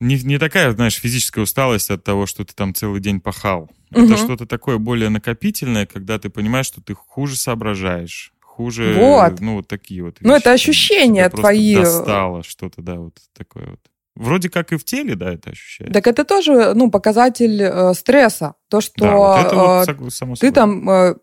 не, 0.00 0.16
не 0.16 0.38
такая, 0.38 0.72
знаешь, 0.72 0.96
физическая 0.96 1.44
усталость 1.44 1.90
от 1.90 2.04
того, 2.04 2.26
что 2.26 2.44
ты 2.44 2.54
там 2.54 2.74
целый 2.74 3.00
день 3.00 3.20
пахал. 3.20 3.70
Угу. 3.92 4.04
Это 4.04 4.16
что-то 4.16 4.46
такое 4.46 4.78
более 4.78 5.08
накопительное, 5.08 5.86
когда 5.86 6.18
ты 6.18 6.28
понимаешь, 6.28 6.66
что 6.66 6.80
ты 6.82 6.94
хуже 6.94 7.36
соображаешь, 7.36 8.32
хуже, 8.56 8.94
вот. 8.98 9.40
ну, 9.40 9.56
вот 9.56 9.68
такие 9.68 10.02
вот. 10.02 10.16
Ну, 10.20 10.34
это 10.34 10.52
ощущения 10.52 11.28
твои. 11.28 11.76
достало 11.76 12.42
что-то, 12.42 12.82
да, 12.82 12.94
вот 12.94 13.14
такое 13.36 13.66
вот. 13.70 13.80
Вроде 14.14 14.48
как 14.48 14.72
и 14.72 14.76
в 14.76 14.84
теле, 14.84 15.14
да, 15.14 15.34
это 15.34 15.50
ощущается. 15.50 15.92
Так 15.92 16.06
это 16.06 16.24
тоже, 16.24 16.72
ну, 16.74 16.90
показатель 16.90 17.62
э, 17.62 17.92
стресса. 17.92 18.54
То, 18.70 18.80
что 18.80 19.04
да, 19.04 19.14
вот 19.14 19.46
это 19.46 19.54
вот, 19.56 20.08
э, 20.08 20.10
само 20.10 20.34
ты 20.36 20.50
там 20.52 20.88
э, 20.88 21.14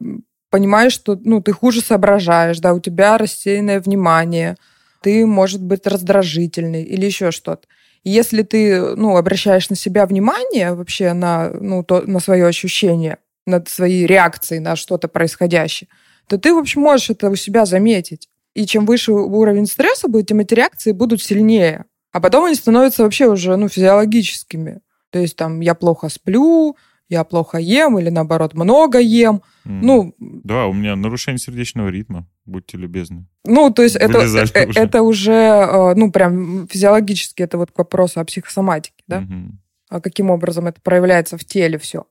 понимаешь, 0.51 0.93
что, 0.93 1.19
ну, 1.23 1.41
ты 1.41 1.53
хуже 1.53 1.81
соображаешь, 1.81 2.59
да, 2.59 2.73
у 2.73 2.79
тебя 2.79 3.17
рассеянное 3.17 3.81
внимание, 3.81 4.57
ты, 5.01 5.25
может 5.25 5.63
быть, 5.63 5.87
раздражительный 5.87 6.83
или 6.83 7.05
еще 7.07 7.31
что-то. 7.31 7.67
И 8.03 8.11
если 8.11 8.43
ты, 8.43 8.95
ну, 8.95 9.17
обращаешь 9.17 9.71
на 9.71 9.75
себя 9.75 10.05
внимание 10.05 10.75
вообще 10.75 11.13
на, 11.13 11.49
ну, 11.49 11.83
то, 11.83 12.01
на 12.01 12.19
свое 12.19 12.45
ощущение, 12.45 13.17
на 13.47 13.63
свои 13.65 14.05
реакции 14.05 14.59
на 14.59 14.75
что-то 14.75 15.07
происходящее, 15.07 15.89
то 16.27 16.37
ты, 16.37 16.53
в 16.53 16.57
общем, 16.57 16.81
можешь 16.81 17.09
это 17.09 17.29
у 17.29 17.35
себя 17.35 17.65
заметить. 17.65 18.29
И 18.53 18.65
чем 18.65 18.85
выше 18.85 19.11
уровень 19.11 19.65
стресса 19.65 20.07
будет, 20.07 20.27
тем 20.27 20.39
эти 20.39 20.53
реакции 20.53 20.91
будут 20.91 21.21
сильнее. 21.21 21.85
А 22.11 22.19
потом 22.21 22.45
они 22.45 22.55
становятся 22.55 23.03
вообще 23.03 23.27
уже 23.27 23.55
ну, 23.55 23.67
физиологическими. 23.67 24.81
То 25.09 25.19
есть 25.19 25.35
там 25.35 25.59
я 25.59 25.73
плохо 25.73 26.09
сплю, 26.09 26.75
я 27.09 27.23
плохо 27.23 27.57
ем 27.57 27.99
или 27.99 28.09
наоборот 28.09 28.53
много 28.53 28.99
ем. 28.99 29.41
Mm. 29.65 29.79
Ну, 29.81 30.15
да, 30.19 30.67
у 30.67 30.73
меня 30.73 30.95
нарушение 30.95 31.39
сердечного 31.39 31.89
ритма, 31.89 32.27
будьте 32.45 32.77
любезны. 32.77 33.27
Ну, 33.45 33.71
то 33.71 33.83
есть 33.83 33.95
это, 33.95 34.19
уже. 34.19 34.39
это 34.55 35.01
уже, 35.01 35.31
э, 35.31 35.93
ну, 35.95 36.11
прям 36.11 36.67
физиологически, 36.67 37.43
это 37.43 37.57
вот 37.57 37.71
к 37.71 37.77
вопросу 37.77 38.19
о 38.19 38.25
психосоматике, 38.25 39.03
да? 39.07 39.21
Mm-hmm. 39.21 40.01
Каким 40.01 40.29
образом 40.31 40.65
это 40.65 40.81
проявляется 40.81 41.37
в 41.37 41.45
теле 41.45 41.77
все. 41.77 42.05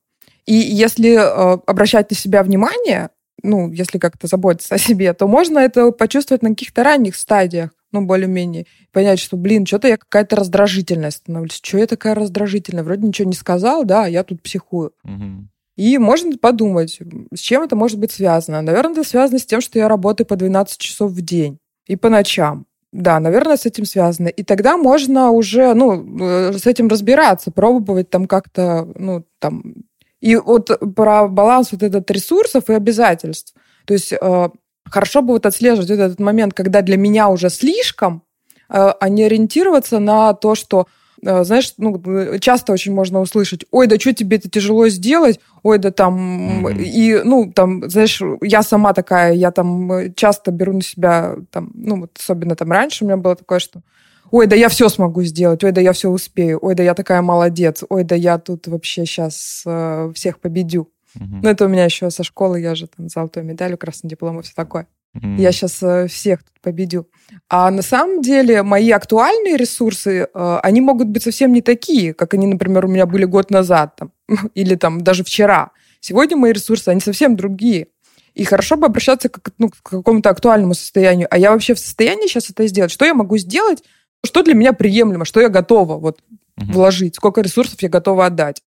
И 0.47 0.55
если 0.55 1.15
э, 1.15 1.59
обращать 1.67 2.11
на 2.11 2.17
себя 2.17 2.43
внимание, 2.43 3.11
ну, 3.43 3.71
если 3.73 3.99
как-то 3.99 4.27
заботиться 4.27 4.75
о 4.75 4.79
себе, 4.79 5.13
то 5.13 5.27
можно 5.27 5.59
это 5.59 5.91
почувствовать 5.91 6.43
на 6.43 6.51
каких-то 6.51 6.83
ранних 6.83 7.17
стадиях, 7.17 7.71
ну, 7.93 8.03
более-менее, 8.03 8.67
понять, 8.93 9.19
что, 9.19 9.37
блин, 9.37 9.67
что-то 9.67 9.89
я 9.89 9.97
какая-то 9.97 10.37
раздражительная 10.37 11.11
становлюсь. 11.11 11.61
Что 11.63 11.79
я 11.79 11.87
такая 11.87 12.15
раздражительная? 12.15 12.85
Вроде 12.85 13.07
ничего 13.07 13.29
не 13.29 13.35
сказал, 13.35 13.85
да, 13.85 14.05
а 14.05 14.09
я 14.09 14.25
тут 14.25 14.43
психую. 14.43 14.93
Угу. 15.05 15.49
И 15.77 15.99
можно 15.99 16.37
подумать, 16.39 17.01
с 17.35 17.39
чем 17.39 17.63
это 17.63 17.77
может 17.77 17.99
быть 17.99 18.13
связано. 18.13 18.63
Наверное, 18.63 18.93
это 18.93 19.05
связано 19.05 19.39
с 19.39 19.47
тем, 19.47 19.61
что 19.61 19.79
я 19.79 19.89
работаю 19.89 20.27
по 20.27 20.37
12 20.37 20.79
часов 20.79 21.13
в 21.13 21.21
день 21.21 21.59
и 21.87 21.97
по 21.97 22.09
ночам. 22.09 22.67
Да, 22.93 23.21
наверное, 23.21 23.57
с 23.57 23.65
этим 23.65 23.87
связано. 23.87 24.29
И 24.29 24.43
тогда 24.43 24.77
можно 24.77 25.31
уже, 25.31 25.73
ну, 25.73 26.19
э, 26.21 26.53
с 26.53 26.67
этим 26.67 26.89
разбираться, 26.89 27.51
пробовать 27.51 28.11
там 28.11 28.27
как-то, 28.27 28.87
ну, 28.97 29.25
там, 29.39 29.75
и 30.23 30.37
вот 30.37 30.71
про 30.95 31.27
баланс 31.29 31.73
вот 31.73 31.83
этот 31.83 32.11
ресурсов 32.11 32.71
и 32.71 32.75
обязательств. 32.75 33.55
То 33.85 33.95
есть 33.95 34.13
э, 34.13 34.49
хорошо 34.89 35.21
бы 35.21 35.35
вот 35.35 35.47
отслеживать 35.47 35.91
вот 35.91 35.99
этот 35.99 36.21
момент, 36.21 36.55
когда 36.55 36.81
для 36.81 36.97
меня 36.97 37.29
уже 37.29 37.51
слишком, 37.51 38.23
э, 38.69 38.93
а 39.01 39.09
не 39.09 39.25
ориентироваться 39.25 39.99
на 39.99 40.33
то, 40.35 40.55
что 40.55 40.87
э, 41.25 41.43
знаешь, 41.43 41.75
ну, 41.77 42.01
часто 42.39 42.73
очень 42.73 42.95
можно 42.95 43.21
услышать, 43.21 43.65
ой, 43.73 43.89
да 43.89 43.99
что 43.99 44.15
тебе 44.15 44.37
это 44.37 44.49
тяжело 44.49 44.89
сделать, 44.89 45.41
ой, 45.65 45.79
да 45.79 45.91
там, 45.91 46.67
mm-hmm. 46.67 46.83
и, 46.85 47.23
ну, 47.25 47.53
там, 47.53 47.91
знаешь, 47.91 48.23
я 48.43 48.63
сама 48.63 48.93
такая, 48.93 49.33
я 49.33 49.51
там 49.51 50.15
часто 50.15 50.53
беру 50.53 50.73
на 50.75 50.83
себя, 50.83 51.35
там, 51.51 51.73
ну, 51.75 52.03
вот 52.03 52.13
особенно 52.17 52.55
там 52.55 52.71
раньше 52.71 53.03
у 53.03 53.09
меня 53.09 53.17
было 53.17 53.35
такое, 53.35 53.59
что 53.59 53.81
ой, 54.33 54.47
да 54.47 54.57
я 54.57 54.69
все 54.69 54.89
смогу 54.89 55.23
сделать, 55.23 55.63
ой, 55.63 55.71
да 55.73 55.81
я 55.81 55.93
все 55.93 56.09
успею, 56.09 56.59
ой, 56.61 56.75
да 56.75 56.83
я 56.83 56.95
такая 56.95 57.23
молодец, 57.23 57.85
ой, 57.89 58.03
да 58.03 58.17
я 58.17 58.39
тут 58.39 58.67
вообще 58.67 59.05
сейчас 59.05 59.63
э, 59.67 60.11
всех 60.15 60.41
победю. 60.41 60.91
Угу. 61.15 61.41
Ну, 61.43 61.49
это 61.49 61.67
у 61.67 61.69
меня 61.69 61.85
еще 61.85 62.11
со 62.11 62.25
школы, 62.25 62.61
я 62.61 62.75
же 62.75 62.87
там 62.89 63.09
золотую 63.09 63.45
медаль, 63.45 63.77
красный 63.77 64.09
диплом 64.09 64.41
и 64.41 64.43
все 64.43 64.55
такое. 64.57 64.89
Угу. 65.15 65.35
Я 65.37 65.53
сейчас 65.53 65.83
э, 65.83 66.07
всех 66.09 66.43
тут 66.43 66.59
победю. 66.63 67.07
А 67.51 67.71
на 67.71 67.83
самом 67.83 68.23
деле 68.23 68.63
мои 68.63 68.91
актуальные 68.91 69.59
ресурсы, 69.59 70.27
э, 70.33 70.59
они 70.63 70.81
могут 70.81 71.09
быть 71.09 71.23
совсем 71.23 71.53
не 71.53 71.61
такие, 71.61 72.15
как 72.15 72.33
они, 72.33 72.47
например, 72.47 72.87
у 72.87 72.89
меня 72.89 73.05
были 73.05 73.25
год 73.25 73.51
назад 73.51 73.97
там, 73.97 74.13
или 74.55 74.77
там 74.77 75.03
даже 75.03 75.25
вчера. 75.25 75.73
Сегодня 76.01 76.39
мои 76.39 76.53
ресурсы, 76.53 76.89
они 76.89 77.01
совсем 77.01 77.37
другие. 77.37 77.89
И 78.33 78.45
хорошо 78.45 78.79
бы 78.79 78.87
обращаться 78.87 79.29
к, 79.29 79.41
ну, 79.59 79.69
к 79.69 79.83
какому-то 79.83 80.31
актуальному 80.31 80.73
состоянию. 80.73 81.29
А 81.31 81.37
я 81.37 81.53
вообще 81.53 81.75
в 81.75 81.79
состоянии 81.79 82.27
сейчас 82.27 82.49
это 82.49 82.67
сделать? 82.67 82.91
Что 82.91 83.05
я 83.05 83.13
могу 83.13 83.37
сделать, 83.37 83.85
что 84.25 84.43
для 84.43 84.55
меня 84.55 84.73
приемлемо, 84.73 85.25
что 85.25 85.41
я 85.41 85.49
готова 85.49 85.99
вот 85.99 86.21
угу. 86.57 86.73
вложить, 86.73 87.17
сколько 87.17 87.41
ресурсов 87.41 87.83
я 87.83 87.89
готова 87.89 88.27
отдать. 88.27 88.63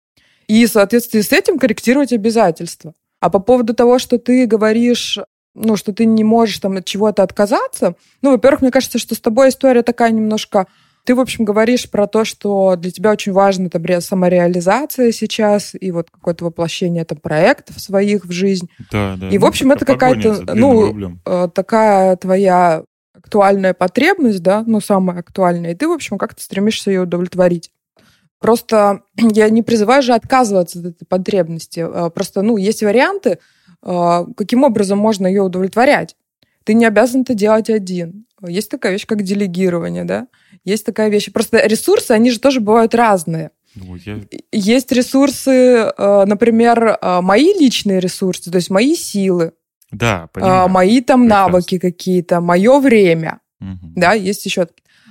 И 0.46 0.66
в 0.66 0.70
соответствии 0.70 1.20
с 1.20 1.32
этим 1.32 1.58
корректировать 1.58 2.12
обязательства. 2.12 2.94
А 3.20 3.30
по 3.30 3.38
поводу 3.38 3.74
того, 3.74 3.98
что 3.98 4.18
ты 4.18 4.46
говоришь, 4.46 5.18
ну, 5.54 5.76
что 5.76 5.92
ты 5.92 6.06
не 6.06 6.24
можешь 6.24 6.58
там 6.58 6.78
от 6.78 6.84
чего-то 6.84 7.22
отказаться, 7.22 7.94
ну, 8.22 8.32
во-первых, 8.32 8.62
мне 8.62 8.70
кажется, 8.70 8.98
что 8.98 9.14
с 9.14 9.20
тобой 9.20 9.50
история 9.50 9.82
такая 9.82 10.10
немножко... 10.10 10.66
Ты, 11.04 11.14
в 11.14 11.20
общем, 11.20 11.44
говоришь 11.44 11.90
про 11.90 12.06
то, 12.06 12.24
что 12.24 12.76
для 12.76 12.90
тебя 12.90 13.12
очень 13.12 13.32
важна 13.32 13.66
это 13.66 14.00
самореализация 14.00 15.12
сейчас 15.12 15.74
и 15.78 15.90
вот 15.92 16.10
какое-то 16.10 16.44
воплощение 16.44 17.04
там 17.04 17.18
проектов 17.18 17.80
своих 17.80 18.26
в 18.26 18.32
жизнь. 18.32 18.68
Да, 18.92 19.16
да. 19.16 19.28
И, 19.28 19.38
в 19.38 19.40
ну, 19.40 19.46
общем, 19.46 19.72
это 19.72 19.86
какая-то, 19.86 20.54
ну, 20.54 20.88
рублем. 20.88 21.20
Э, 21.24 21.48
такая 21.52 22.16
твоя 22.16 22.84
актуальная 23.22 23.74
потребность, 23.74 24.42
да, 24.42 24.64
ну, 24.66 24.80
самая 24.80 25.18
актуальная, 25.18 25.72
и 25.72 25.74
ты, 25.74 25.86
в 25.88 25.92
общем, 25.92 26.18
как-то 26.18 26.42
стремишься 26.42 26.90
ее 26.90 27.02
удовлетворить. 27.02 27.70
Просто 28.40 29.02
я 29.16 29.48
не 29.50 29.62
призываю 29.62 30.02
же 30.02 30.14
отказываться 30.14 30.80
от 30.80 30.86
этой 30.86 31.04
потребности. 31.04 31.80
А, 31.80 32.10
просто, 32.10 32.42
ну, 32.42 32.56
есть 32.56 32.82
варианты, 32.82 33.38
а, 33.82 34.24
каким 34.36 34.64
образом 34.64 34.98
можно 34.98 35.26
ее 35.26 35.42
удовлетворять. 35.42 36.16
Ты 36.64 36.74
не 36.74 36.86
обязан 36.86 37.22
это 37.22 37.34
делать 37.34 37.70
один. 37.70 38.26
Есть 38.46 38.70
такая 38.70 38.92
вещь, 38.92 39.06
как 39.06 39.22
делегирование, 39.22 40.04
да? 40.04 40.28
Есть 40.64 40.86
такая 40.86 41.10
вещь. 41.10 41.30
Просто 41.32 41.66
ресурсы, 41.66 42.12
они 42.12 42.30
же 42.30 42.40
тоже 42.40 42.60
бывают 42.60 42.94
разные. 42.94 43.50
Ну, 43.74 43.96
я... 43.96 44.20
Есть 44.50 44.92
ресурсы, 44.92 45.92
а, 45.96 46.24
например, 46.26 46.98
мои 47.02 47.52
личные 47.58 48.00
ресурсы, 48.00 48.50
то 48.50 48.56
есть 48.56 48.70
мои 48.70 48.94
силы, 48.94 49.52
да, 49.90 50.28
понимаю. 50.32 50.64
А, 50.64 50.68
мои 50.68 51.00
там 51.00 51.22
Прекрасно. 51.22 51.52
навыки 51.52 51.78
какие-то, 51.78 52.40
мое 52.40 52.78
время. 52.80 53.40
Угу. 53.60 53.92
Да, 53.96 54.12
есть 54.12 54.44
еще. 54.46 54.68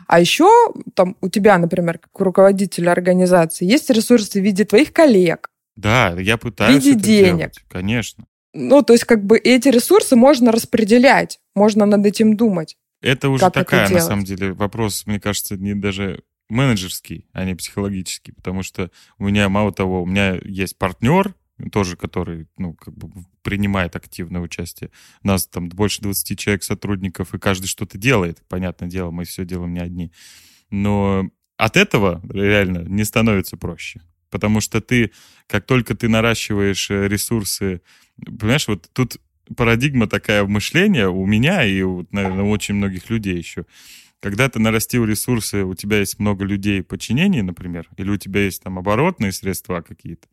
А 0.08 0.20
еще 0.20 0.50
там 0.96 1.16
у 1.22 1.30
тебя, 1.30 1.58
например, 1.58 2.00
как 2.00 2.20
у 2.20 2.24
руководителя 2.24 2.92
организации, 2.92 3.66
есть 3.66 3.90
ресурсы 3.90 4.42
в 4.42 4.44
виде 4.44 4.66
твоих 4.66 4.92
коллег. 4.92 5.50
Да, 5.76 6.16
я 6.20 6.38
пытаюсь. 6.38 6.82
В 6.82 6.86
виде 6.86 6.98
это 6.98 7.04
денег. 7.04 7.38
Делать, 7.38 7.64
конечно. 7.70 8.26
Ну, 8.54 8.82
то 8.82 8.94
есть, 8.94 9.06
как 9.06 9.24
бы 9.24 9.38
эти 9.38 9.68
ресурсы 9.70 10.16
можно 10.16 10.52
распределять, 10.52 11.40
можно 11.56 11.86
над 11.86 12.06
этим 12.06 12.36
думать. 12.36 12.76
Это 13.02 13.30
уже 13.30 13.50
такая, 13.52 13.86
это 13.86 13.94
на 13.94 14.00
самом 14.02 14.26
деле, 14.26 14.54
вопрос, 14.54 15.06
мне 15.06 15.20
кажется, 15.20 15.56
не 15.56 15.76
даже 15.76 16.24
менеджерский, 16.50 17.28
а 17.32 17.46
не 17.46 17.56
психологический, 17.56 18.32
потому 18.32 18.64
что 18.64 18.90
у 19.20 19.26
меня, 19.26 19.48
мало 19.50 19.72
того, 19.72 20.02
у 20.02 20.06
меня 20.06 20.40
есть 20.44 20.78
партнер, 20.78 21.36
тоже 21.72 21.96
который, 21.96 22.48
ну, 22.58 22.74
как 22.74 22.96
бы 22.96 23.10
принимает 23.42 23.96
активное 23.96 24.42
участие. 24.42 24.92
У 25.24 25.28
нас 25.28 25.48
там 25.48 25.70
больше 25.70 26.02
20 26.02 26.38
человек 26.38 26.64
сотрудников, 26.64 27.34
и 27.34 27.40
каждый 27.40 27.68
что-то 27.68 27.98
делает. 27.98 28.42
Понятное 28.48 28.90
дело, 28.90 29.12
мы 29.12 29.26
все 29.26 29.46
делаем 29.46 29.74
не 29.74 29.80
одни. 29.80 30.12
Но 30.70 31.30
от 31.58 31.78
этого 31.78 32.22
реально 32.30 32.88
не 32.88 33.04
становится 33.04 33.58
проще. 33.58 34.02
Потому 34.30 34.62
что 34.62 34.80
ты, 34.80 35.12
как 35.48 35.66
только 35.66 35.96
ты 35.96 36.08
наращиваешь 36.08 36.90
э, 36.92 37.08
ресурсы, 37.08 37.82
понимаешь, 38.24 38.68
вот 38.68 38.90
тут 38.94 39.18
парадигма 39.56 40.08
такая 40.08 40.46
мышления 40.46 41.10
у 41.10 41.26
меня 41.26 41.66
и, 41.66 41.84
наверное, 42.12 42.44
у 42.44 42.50
очень 42.50 42.76
многих 42.76 43.10
людей 43.10 43.38
еще. 43.38 43.66
Когда 44.20 44.50
ты 44.50 44.60
нарастил 44.60 45.06
ресурсы, 45.06 45.64
у 45.64 45.74
тебя 45.74 46.00
есть 46.00 46.20
много 46.20 46.44
людей 46.44 46.84
подчинений, 46.84 47.42
например, 47.42 47.90
или 47.98 48.10
у 48.10 48.18
тебя 48.18 48.42
есть 48.42 48.62
там 48.62 48.78
оборотные 48.78 49.32
средства 49.32 49.82
какие-то, 49.82 50.28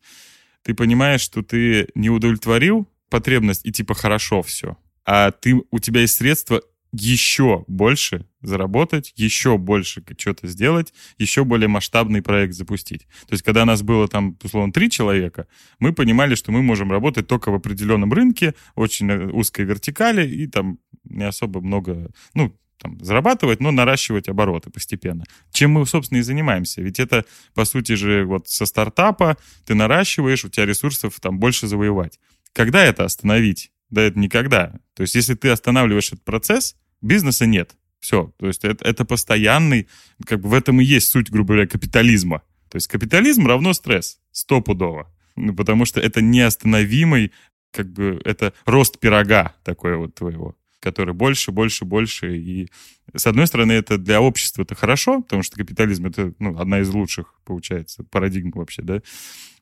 ты 0.67 0.73
понимаешь, 0.73 1.21
что 1.21 1.43
ты 1.43 1.87
не 1.95 2.09
удовлетворил 2.09 2.89
потребность 3.09 3.65
и 3.65 3.71
типа 3.71 3.93
хорошо 3.93 4.41
все, 4.41 4.75
а 5.05 5.31
ты, 5.31 5.55
у 5.71 5.79
тебя 5.79 6.01
есть 6.01 6.15
средства 6.15 6.61
еще 6.91 7.63
больше 7.67 8.25
заработать, 8.41 9.13
еще 9.15 9.57
больше 9.57 10.03
что-то 10.17 10.47
сделать, 10.47 10.93
еще 11.17 11.45
более 11.45 11.69
масштабный 11.69 12.21
проект 12.21 12.53
запустить. 12.53 13.07
То 13.27 13.33
есть, 13.33 13.43
когда 13.43 13.63
нас 13.63 13.81
было 13.81 14.09
там, 14.09 14.37
условно, 14.43 14.73
три 14.73 14.89
человека, 14.89 15.47
мы 15.79 15.93
понимали, 15.93 16.35
что 16.35 16.51
мы 16.51 16.61
можем 16.61 16.91
работать 16.91 17.27
только 17.27 17.49
в 17.49 17.55
определенном 17.55 18.11
рынке, 18.11 18.53
очень 18.75 19.09
э, 19.09 19.27
узкой 19.31 19.63
вертикали, 19.63 20.29
и 20.29 20.47
там 20.47 20.79
не 21.05 21.23
особо 21.23 21.61
много, 21.61 22.11
ну, 22.33 22.53
там, 22.77 23.03
зарабатывать, 23.03 23.59
но 23.59 23.71
наращивать 23.71 24.29
обороты 24.29 24.69
постепенно. 24.69 25.23
Чем 25.51 25.71
мы, 25.71 25.85
собственно, 25.85 26.19
и 26.19 26.21
занимаемся. 26.21 26.81
Ведь 26.81 26.99
это, 26.99 27.25
по 27.53 27.65
сути 27.65 27.93
же, 27.93 28.25
вот 28.25 28.47
со 28.47 28.65
стартапа 28.65 29.37
ты 29.65 29.75
наращиваешь, 29.75 30.45
у 30.45 30.49
тебя 30.49 30.65
ресурсов 30.65 31.19
там 31.19 31.39
больше 31.39 31.67
завоевать. 31.67 32.19
Когда 32.53 32.83
это 32.83 33.05
остановить? 33.05 33.71
Да 33.89 34.01
это 34.01 34.19
никогда. 34.19 34.79
То 34.95 35.01
есть 35.01 35.15
если 35.15 35.33
ты 35.33 35.49
останавливаешь 35.49 36.07
этот 36.07 36.23
процесс, 36.23 36.75
бизнеса 37.01 37.45
нет. 37.45 37.75
Все. 37.99 38.33
То 38.37 38.47
есть 38.47 38.63
это, 38.63 38.83
это 38.85 39.05
постоянный, 39.05 39.87
как 40.25 40.41
бы 40.41 40.49
в 40.49 40.53
этом 40.53 40.81
и 40.81 40.83
есть 40.83 41.09
суть, 41.09 41.29
грубо 41.29 41.53
говоря, 41.53 41.67
капитализма. 41.67 42.41
То 42.69 42.75
есть 42.75 42.87
капитализм 42.87 43.47
равно 43.47 43.73
стресс. 43.73 44.19
Стопудово. 44.31 45.11
Потому 45.55 45.85
что 45.85 45.99
это 45.99 46.21
неостановимый, 46.21 47.31
как 47.71 47.91
бы, 47.91 48.19
это 48.25 48.53
рост 48.65 48.99
пирога 48.99 49.55
такой 49.63 49.95
вот 49.95 50.15
твоего 50.15 50.55
который 50.79 51.13
больше, 51.13 51.51
больше, 51.51 51.85
больше. 51.85 52.37
И, 52.37 52.69
с 53.15 53.27
одной 53.27 53.47
стороны, 53.47 53.73
это 53.73 53.97
для 53.97 54.21
общества 54.21 54.63
это 54.63 54.75
хорошо, 54.75 55.21
потому 55.21 55.43
что 55.43 55.57
капитализм— 55.57 56.05
это 56.07 56.33
ну, 56.39 56.57
одна 56.59 56.79
из 56.79 56.89
лучших, 56.89 57.33
получается, 57.45 58.03
парадигм 58.03 58.51
вообще, 58.51 58.81
да. 58.81 59.01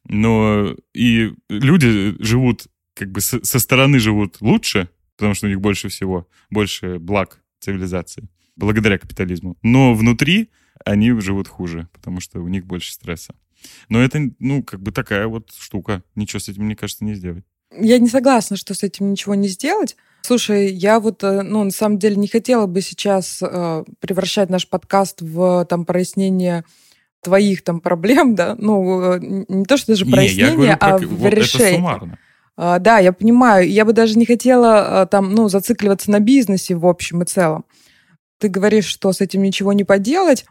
Но 0.07 0.75
и 0.93 1.33
люди 1.49 2.15
живут, 2.21 2.67
как 2.93 3.11
бы 3.11 3.21
со 3.21 3.59
стороны 3.59 3.99
живут 3.99 4.41
лучше, 4.41 4.89
потому 5.15 5.33
что 5.33 5.47
у 5.47 5.49
них 5.49 5.61
больше 5.61 5.89
всего, 5.89 6.27
больше 6.49 6.99
благ 6.99 7.41
цивилизации, 7.59 8.29
благодаря 8.55 8.97
капитализму. 8.97 9.57
Но 9.63 9.93
внутри 9.95 10.49
они 10.83 11.19
живут 11.19 11.47
хуже, 11.47 11.87
потому 11.93 12.19
что 12.19 12.39
у 12.41 12.47
них 12.47 12.65
больше 12.65 12.93
стресса. 12.93 13.35
Но 13.89 14.01
это, 14.01 14.29
ну, 14.39 14.63
как 14.63 14.81
бы 14.81 14.91
такая 14.91 15.27
вот 15.27 15.51
штука. 15.57 16.03
Ничего 16.13 16.39
с 16.39 16.49
этим, 16.49 16.65
мне 16.65 16.75
кажется, 16.75 17.03
не 17.03 17.15
сделать. 17.15 17.45
Я 17.71 17.97
не 17.97 18.07
согласна, 18.07 18.57
что 18.57 18.73
с 18.73 18.83
этим 18.83 19.11
ничего 19.11 19.35
не 19.35 19.47
сделать. 19.47 19.95
Слушай, 20.25 20.73
я 20.73 20.99
вот, 20.99 21.23
э, 21.23 21.43
ну, 21.43 21.63
на 21.63 21.69
самом 21.69 21.99
деле 21.99 22.15
не 22.15 22.27
хотела 22.27 22.65
бы 22.65 22.81
сейчас 22.81 23.43
э, 23.43 23.83
превращать 23.99 24.49
наш 24.49 24.67
подкаст 24.67 25.21
в 25.21 25.65
там 25.65 25.85
прояснение 25.85 26.63
твоих 27.21 27.63
там 27.63 27.79
проблем, 27.79 28.33
да, 28.33 28.55
ну, 28.57 29.01
э, 29.01 29.19
не 29.21 29.65
то, 29.65 29.77
что 29.77 29.91
даже 29.91 30.07
прояснение, 30.07 30.73
а 30.73 30.97
про... 30.97 31.07
в 31.07 31.27
решение. 31.27 31.67
Это 31.67 31.75
суммарно. 31.75 32.19
А, 32.57 32.79
да, 32.79 32.97
я 32.97 33.13
понимаю. 33.13 33.69
Я 33.69 33.85
бы 33.85 33.93
даже 33.93 34.17
не 34.17 34.25
хотела 34.25 35.01
а, 35.01 35.05
там, 35.05 35.35
ну, 35.35 35.47
зацикливаться 35.47 36.09
на 36.09 36.19
бизнесе 36.19 36.73
в 36.73 36.87
общем 36.87 37.21
и 37.21 37.25
целом. 37.25 37.63
Ты 38.39 38.47
говоришь, 38.47 38.85
что 38.85 39.13
с 39.13 39.21
этим 39.21 39.43
ничего 39.43 39.73
не 39.73 39.83
поделать. 39.83 40.45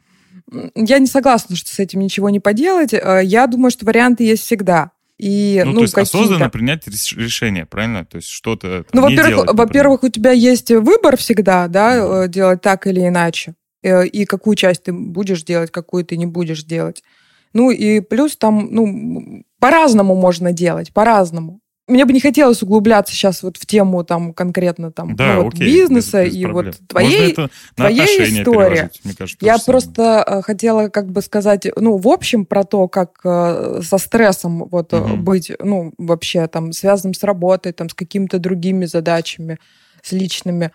Я 0.77 1.01
не 1.01 1.07
согласна, 1.07 1.57
что 1.57 1.69
с 1.69 1.81
этим 1.81 1.99
ничего 1.99 2.31
не 2.31 2.39
поделать. 2.39 2.93
Я 2.93 3.47
думаю, 3.49 3.73
что 3.73 3.87
варианты 3.87 4.23
есть 4.23 4.45
всегда. 4.45 4.93
И, 5.19 5.63
ну, 5.65 5.73
ну, 5.73 5.77
то 5.79 5.83
есть 5.83 5.97
осознанно 5.97 6.51
принять 6.51 6.87
решение, 6.89 7.67
правильно? 7.67 8.05
То 8.05 8.17
есть 8.17 8.29
что-то 8.29 8.85
Ну, 8.93 9.03
во-первых, 9.03 9.55
во-первых, 9.55 10.03
у 10.03 10.09
тебя 10.09 10.33
есть 10.33 10.71
выбор 10.71 11.17
всегда, 11.17 11.69
да, 11.69 11.97
mm-hmm. 11.97 12.29
делать 12.29 12.61
так 12.63 12.87
или 12.87 13.07
иначе. 13.07 13.55
Э, 13.83 14.05
и 14.07 14.25
какую 14.25 14.57
часть 14.57 14.85
ты 14.85 14.93
будешь 14.93 15.45
делать, 15.45 15.71
какую 15.71 16.05
ты 16.05 16.17
не 16.17 16.27
будешь 16.27 16.65
делать. 16.65 17.05
Ну, 17.53 17.71
и 17.71 18.01
плюс 18.01 18.37
там, 18.37 18.69
ну, 18.73 19.45
по-разному 19.61 20.17
можно 20.17 20.53
делать, 20.53 20.93
по-разному 20.93 21.61
мне 21.87 22.07
бы 22.07 22.13
не 22.13 22.21
хотелось 22.21 22.63
углубляться 22.63 23.15
сейчас 23.15 23.43
вот 23.43 23.59
в 23.59 23.67
тему 23.67 24.05
там 24.05 24.33
конкретно 24.33 24.91
там 24.91 25.17
да, 25.17 25.35
ну, 25.35 25.45
вот, 25.45 25.55
окей, 25.55 25.67
бизнеса 25.67 26.25
без, 26.25 26.33
без 26.33 26.41
и 26.41 26.45
проблем. 26.45 26.73
вот 26.79 26.89
твоей, 26.89 27.37
твоей 27.77 28.41
истории. 28.41 28.91
Кажется, 29.17 29.45
Я 29.45 29.59
просто 29.59 30.25
самое. 30.27 30.43
хотела 30.43 30.89
как 30.89 31.11
бы 31.11 31.21
сказать, 31.21 31.67
ну, 31.77 31.99
в 31.99 32.09
общем, 32.09 32.47
про 32.47 32.65
то, 32.65 32.89
как 32.89 33.21
э, 33.25 33.81
со 33.83 33.99
стрессом 33.99 34.67
вот 34.71 34.95
угу. 34.95 35.17
быть, 35.17 35.53
ну, 35.59 35.93
вообще 35.99 36.47
там 36.47 36.73
связанным 36.73 37.13
с 37.13 37.23
работой, 37.23 37.73
там, 37.73 37.91
с 37.91 37.95
какими-то 37.95 38.39
другими 38.39 38.87
задачами, 38.87 39.59
с 40.03 40.13
личными. 40.13 40.73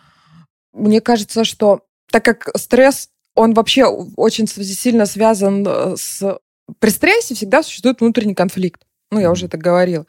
Мне 0.74 1.02
кажется, 1.02 1.44
что 1.44 1.82
так 2.12 2.24
как 2.24 2.50
стресс, 2.56 3.10
он 3.36 3.54
вообще 3.54 3.86
очень 3.86 4.48
сильно 4.48 5.06
связан 5.06 5.66
э, 5.68 5.96
с... 5.98 6.38
При 6.78 6.90
стрессе 6.90 7.34
всегда 7.34 7.64
существует 7.64 8.00
внутренний 8.00 8.36
конфликт. 8.36 8.82
Ну, 9.12 9.20
я 9.20 9.32
уже 9.32 9.48
это 9.48 9.58
говорила. 9.58 10.06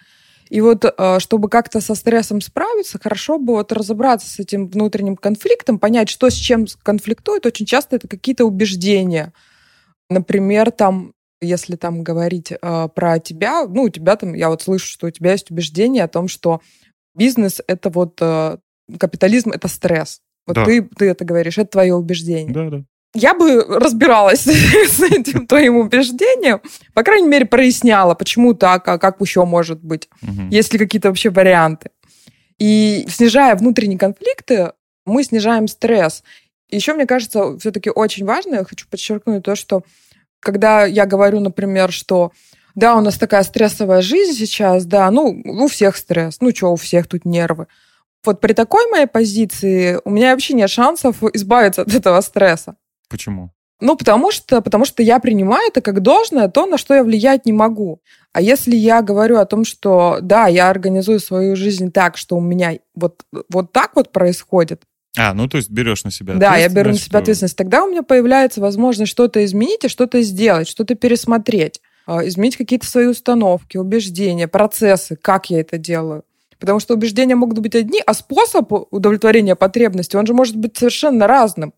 И 0.51 0.61
вот, 0.61 0.85
э, 0.85 1.19
чтобы 1.21 1.49
как-то 1.49 1.81
со 1.81 1.95
стрессом 1.95 2.41
справиться, 2.41 2.99
хорошо 3.01 3.39
бы 3.39 3.55
вот 3.55 3.71
разобраться 3.71 4.29
с 4.29 4.41
этим 4.41 4.67
внутренним 4.67 5.17
конфликтом, 5.17 5.79
понять, 5.79 6.09
что 6.09 6.29
с 6.29 6.35
чем 6.35 6.67
конфликтует. 6.83 7.47
Очень 7.47 7.67
часто 7.67 7.97
это 7.97 8.09
какие-то 8.09 8.45
убеждения. 8.45 9.33
Например, 10.09 10.73
там, 10.73 11.15
если 11.41 11.77
там 11.77 12.03
говорить 12.03 12.53
э, 12.53 12.89
про 12.93 13.21
тебя, 13.21 13.65
ну, 13.65 13.85
у 13.85 13.89
тебя 13.89 14.17
там, 14.17 14.35
я 14.35 14.49
вот 14.51 14.63
слышу, 14.63 14.89
что 14.89 15.07
у 15.07 15.11
тебя 15.11 15.33
есть 15.33 15.53
убеждение 15.53 16.03
о 16.03 16.09
том, 16.09 16.27
что 16.27 16.61
бизнес— 17.15 17.63
это 17.69 17.89
вот 17.89 18.19
э, 18.21 18.59
капитализм— 18.99 19.51
это 19.53 19.69
стресс. 19.69 20.21
Вот 20.49 20.57
да. 20.57 20.65
ты, 20.65 20.83
ты 20.83 21.07
это 21.07 21.25
говоришь, 21.25 21.59
это 21.59 21.71
твое 21.71 21.95
убеждение. 21.95 22.53
Да, 22.53 22.69
да 22.71 22.85
я 23.15 23.35
бы 23.35 23.65
разбиралась 23.65 24.41
с 24.45 25.01
этим 25.01 25.47
твоим 25.47 25.77
убеждением, 25.77 26.61
по 26.95 27.03
крайней 27.03 27.29
мере, 27.29 27.47
проясняла, 27.47 28.15
почему 28.15 28.55
так, 28.55 28.87
а 28.89 28.99
как 28.99 29.21
еще 29.21 29.45
может 29.45 29.83
быть, 29.83 30.09
угу. 30.23 30.49
есть 30.51 30.73
ли 30.73 30.79
какие-то 30.79 31.09
вообще 31.09 31.31
варианты. 31.31 31.91
И 32.59 33.07
снижая 33.09 33.57
внутренние 33.57 33.99
конфликты, 33.99 34.73
мы 35.07 35.25
снижаем 35.25 35.67
стресс. 35.67 36.23
Еще, 36.71 36.95
мне 36.95 37.07
кажется, 37.07 37.59
все-таки 37.59 37.91
очень 37.91 38.27
важно, 38.27 38.57
я 38.57 38.65
хочу 38.65 38.87
подчеркнуть 38.89 39.43
то, 39.43 39.57
что 39.57 39.83
когда 40.41 40.85
я 40.85 41.07
говорю, 41.07 41.41
например, 41.41 41.91
что 41.91 42.33
да, 42.75 42.97
у 42.97 43.01
нас 43.01 43.19
такая 43.19 43.43
стрессовая 43.43 44.01
жизнь 44.01 44.39
сейчас, 44.39 44.85
да, 44.85 45.11
ну, 45.11 45.43
у 45.45 45.69
всех 45.69 45.97
стресс, 45.97 46.37
ну, 46.41 46.55
что, 46.55 46.73
у 46.73 46.77
всех 46.77 47.09
тут 47.09 47.25
нервы. 47.25 47.67
Вот 48.25 48.41
при 48.41 48.53
такой 48.53 48.89
моей 48.91 49.07
позиции 49.07 49.99
у 50.05 50.11
меня 50.11 50.33
вообще 50.33 50.55
нет 50.55 50.71
шансов 50.71 51.23
избавиться 51.35 51.83
от 51.83 51.93
этого 51.93 52.21
стресса. 52.21 52.77
Почему? 53.11 53.51
Ну, 53.81 53.97
потому 53.97 54.31
что, 54.31 54.61
потому 54.61 54.85
что 54.85 55.03
я 55.03 55.19
принимаю 55.19 55.69
это 55.69 55.81
как 55.81 56.01
должное, 56.01 56.49
то, 56.49 56.67
на 56.67 56.79
что 56.79 56.95
я 56.95 57.03
влиять 57.03 57.47
не 57.47 57.53
могу. 57.53 58.01
А 58.33 58.41
если 58.41 58.77
я 58.77 59.03
говорю 59.03 59.39
о 59.39 59.47
том, 59.47 59.65
что 59.65 60.19
да, 60.21 60.47
я 60.47 60.69
организую 60.69 61.19
свою 61.19 61.57
жизнь 61.57 61.91
так, 61.91 62.17
что 62.17 62.37
у 62.37 62.41
меня 62.41 62.79
вот, 62.95 63.23
вот 63.49 63.73
так 63.73 63.93
вот 63.97 64.13
происходит, 64.13 64.83
а, 65.19 65.35
ну 65.35 65.49
то 65.49 65.57
есть 65.57 65.71
берешь 65.71 66.05
на 66.05 66.13
себя 66.13 66.35
Да, 66.35 66.57
я 66.57 66.69
беру 66.69 66.91
на 66.91 66.97
себя 66.97 67.19
ответственность. 67.19 67.57
Тогда 67.57 67.83
у 67.83 67.91
меня 67.91 68.05
появляется 68.05 68.61
возможность 68.61 69.11
что-то 69.11 69.45
изменить 69.45 69.85
и 69.85 69.89
что-то 69.89 70.23
сделать, 70.23 70.69
что-то 70.69 70.95
пересмотреть, 70.95 71.81
а, 72.07 72.25
изменить 72.27 72.57
какие-то 72.57 72.87
свои 72.87 73.07
установки, 73.07 73.77
убеждения, 73.77 74.47
процессы, 74.47 75.17
как 75.17 75.51
я 75.51 75.61
это 75.61 75.79
делаю. 75.79 76.25
Потому 76.61 76.79
что 76.79 76.95
убеждения 76.95 77.35
могут 77.35 77.59
быть 77.59 77.75
одни, 77.75 78.01
а 78.07 78.15
способ 78.15 78.71
удовлетворения 78.93 79.57
потребности, 79.57 80.15
он 80.15 80.27
же 80.27 80.35
может 80.35 80.57
быть 80.57 80.77
совершенно 80.77 81.27
разным. 81.27 81.75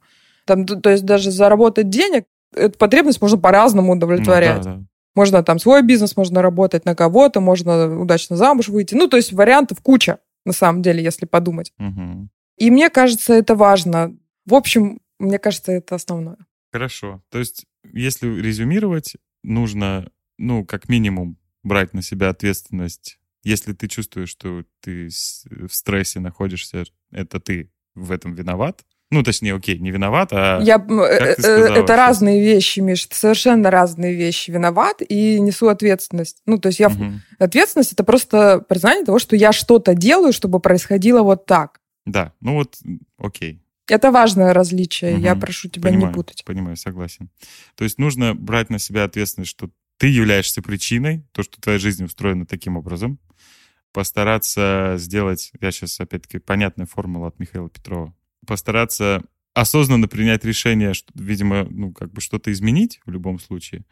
Там, 0.47 0.67
то 0.67 0.91
есть 0.91 1.05
даже 1.05 1.31
заработать 1.31 1.89
денег, 1.89 2.25
эту 2.55 2.79
потребность 2.79 3.21
можно 3.21 3.39
по-разному 3.39 3.93
удовлетворять. 3.93 4.63
да, 4.63 4.75
да. 4.77 4.85
Можно 5.15 5.43
там 5.43 5.59
свой 5.59 5.83
бизнес, 5.83 6.17
можно 6.17 6.41
работать 6.41 6.87
на 6.87 6.95
кого-то, 6.95 7.41
можно 7.41 8.01
удачно 8.01 8.37
замуж 8.37 8.69
выйти. 8.69 8.95
Ну, 8.95 9.09
то 9.09 9.19
есть 9.19 9.33
вариантов 9.33 9.81
куча, 9.83 10.19
на 10.47 10.53
самом 10.53 10.81
деле, 10.81 11.03
если 11.03 11.27
подумать. 11.27 11.73
Угу. 11.79 12.29
И 12.57 12.71
мне 12.71 12.89
кажется, 12.89 13.35
это 13.35 13.55
важно. 13.55 14.17
В 14.47 14.55
общем, 14.55 15.01
мне 15.19 15.39
кажется, 15.39 15.73
это 15.73 15.97
основное. 15.97 16.39
Хорошо. 16.73 17.23
То 17.31 17.39
есть, 17.39 17.67
если 17.93 18.27
резюмировать, 18.41 19.17
нужно, 19.43 20.11
ну, 20.39 20.65
как 20.65 20.89
минимум, 20.89 21.37
брать 21.63 21.93
на 21.93 22.03
себя 22.03 22.31
ответственность. 22.31 23.19
Если 23.45 23.73
ты 23.73 23.89
чувствуешь, 23.89 24.31
что 24.31 24.65
ты 24.81 25.09
в 25.09 25.75
стрессе 25.75 26.21
находишься, 26.21 26.85
это 27.11 27.41
ты 27.41 27.71
в 27.95 28.11
этом 28.11 28.35
виноват. 28.35 28.85
Ну, 29.13 29.23
точнее, 29.23 29.55
окей, 29.55 29.79
не 29.79 29.91
виноват, 29.91 30.31
а... 30.33 30.59
Я, 30.63 30.77
э, 30.77 31.35
сказала, 31.35 31.77
это 31.77 31.97
разные 31.97 32.41
вещи, 32.41 32.81
Миш, 32.81 33.05
это 33.05 33.15
совершенно 33.15 33.71
разные 33.71 34.15
вещи. 34.15 34.51
Виноват 34.51 35.03
и 35.07 35.39
несу 35.39 35.69
ответственность. 35.69 36.39
Ну, 36.47 36.57
то 36.57 36.69
есть 36.69 36.81
я... 36.81 36.89
Угу. 36.89 37.21
Ответственность— 37.39 37.93
это 37.95 38.05
просто 38.05 38.65
признание 38.67 39.05
того, 39.05 39.19
что 39.19 39.37
я 39.37 39.53
что-то 39.53 39.95
делаю, 39.95 40.33
чтобы 40.33 40.61
происходило 40.61 41.23
вот 41.23 41.45
так. 41.45 41.79
Да, 42.07 42.33
ну 42.41 42.55
вот, 42.55 42.79
окей. 43.19 43.63
Это 43.87 44.11
важное 44.11 44.55
различие, 44.55 45.17
угу. 45.17 45.21
я 45.21 45.37
прошу 45.37 45.69
тебя 45.69 45.91
понимаю, 45.91 46.09
не 46.09 46.15
путать. 46.15 46.43
Понимаю, 46.47 46.79
согласен. 46.79 47.29
То 47.75 47.85
есть 47.85 47.99
нужно 47.99 48.35
брать 48.35 48.71
на 48.71 48.79
себя 48.79 49.05
ответственность, 49.05 49.51
что 49.51 49.69
ты 49.99 50.07
являешься 50.07 50.63
причиной, 50.63 51.23
то, 51.33 51.43
что 51.43 51.61
твоя 51.61 51.79
жизнь 51.79 52.03
устроена 52.03 52.47
таким 52.47 52.79
образом, 52.79 53.19
постараться 53.93 54.95
сделать, 54.97 55.53
я 55.61 55.71
сейчас 55.71 56.01
опять-таки 56.01 56.39
понятная 56.39 56.87
формула 56.87 57.29
от 57.29 57.39
Михаила 57.39 57.69
Петрова, 57.69 58.15
постараться 58.47 59.23
осознанно 59.55 60.09
принять 60.09 60.45
решение, 60.45 60.95
что, 60.95 61.13
видимо, 61.15 61.67
ну, 61.69 61.93
как 61.93 62.13
бы 62.13 62.21
что-то 62.21 62.51
изменить 62.53 63.01
в 63.05 63.11
любом 63.11 63.39
случае. 63.39 63.85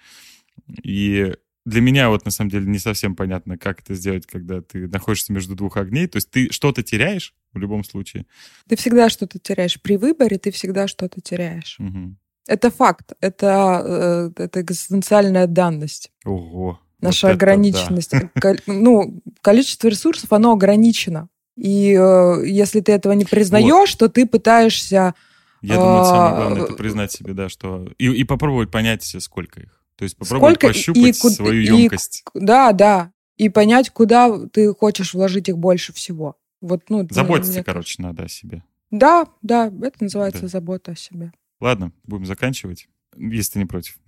И 0.83 1.33
для 1.67 1.81
меня 1.81 2.09
вот 2.09 2.25
на 2.25 2.31
самом 2.31 2.51
деле 2.51 2.67
не 2.67 2.79
совсем 2.79 3.15
понятно, 3.15 3.59
как 3.59 3.81
это 3.81 3.95
сделать, 3.95 4.27
когда 4.27 4.63
ты 4.63 4.89
находишься 4.89 5.33
между 5.33 5.55
двух 5.55 5.77
огней. 5.77 6.07
То 6.07 6.17
есть 6.17 6.31
ты 6.31 6.51
что-то 6.51 6.83
теряешь 6.83 7.35
в 7.53 7.59
любом 7.59 7.85
случае. 7.85 8.27
Ты 8.69 8.77
всегда 8.77 9.09
что-то 9.11 9.39
теряешь. 9.39 9.81
При 9.81 9.97
выборе 9.97 10.39
ты 10.39 10.51
всегда 10.51 10.89
что-то 10.89 11.21
теряешь. 11.21 11.77
Угу. 11.79 12.17
Это 12.47 12.71
факт. 12.71 13.13
Это, 13.21 14.33
э, 14.37 14.43
это 14.43 14.63
экзистенциальная 14.63 15.47
данность. 15.47 16.11
Ого. 16.25 16.81
Наша 17.01 17.29
вот 17.29 17.35
ограниченность. 17.35 18.13
Да. 18.35 18.57
Ну, 18.67 19.23
количество 19.41 19.89
ресурсов, 19.89 20.33
оно 20.33 20.53
ограничено. 20.53 21.29
И 21.61 21.95
э, 21.95 22.47
если 22.47 22.81
ты 22.81 22.93
этого 22.93 23.13
не 23.13 23.27
признаешь, 23.27 23.91
вот. 23.91 23.99
то 23.99 24.09
ты 24.09 24.25
пытаешься... 24.27 25.15
Я 25.61 25.75
думаю, 25.75 26.07
самое 26.07 26.35
главное 26.37 26.63
это 26.63 26.73
признать 26.73 27.13
себе, 27.13 27.35
да, 27.35 27.51
что... 27.51 27.87
И, 27.99 28.07
и 28.07 28.25
попробовать 28.25 28.71
понять, 28.71 29.05
сколько 29.19 29.61
их. 29.61 29.85
То 29.97 30.05
есть 30.05 30.17
попробовать 30.17 30.55
Сколько 30.55 30.69
пощупать 30.69 31.23
и, 31.23 31.29
свою 31.29 31.61
и, 31.61 31.83
емкость. 31.83 32.25
Да, 32.33 32.73
да. 32.73 33.13
И 33.37 33.51
понять, 33.51 33.91
куда 33.91 34.47
ты 34.47 34.73
хочешь 34.73 35.13
вложить 35.13 35.51
их 35.51 35.59
больше 35.59 35.93
всего. 35.93 36.39
Вот, 36.63 36.89
ну, 36.89 37.07
Заботиться, 37.11 37.53
мне... 37.53 37.65
короче, 37.65 38.03
надо 38.03 38.23
о 38.23 38.29
себе. 38.29 38.65
Да, 38.91 39.27
да, 39.43 39.67
это 39.67 40.05
называется 40.05 40.43
да. 40.43 40.49
забота 40.49 40.93
о 40.93 40.97
себе. 40.97 41.31
Ладно, 41.61 41.93
будем 42.05 42.25
заканчивать, 42.25 42.89
если 43.15 43.53
ты 43.53 43.59
не 43.59 43.67
против. 43.67 43.99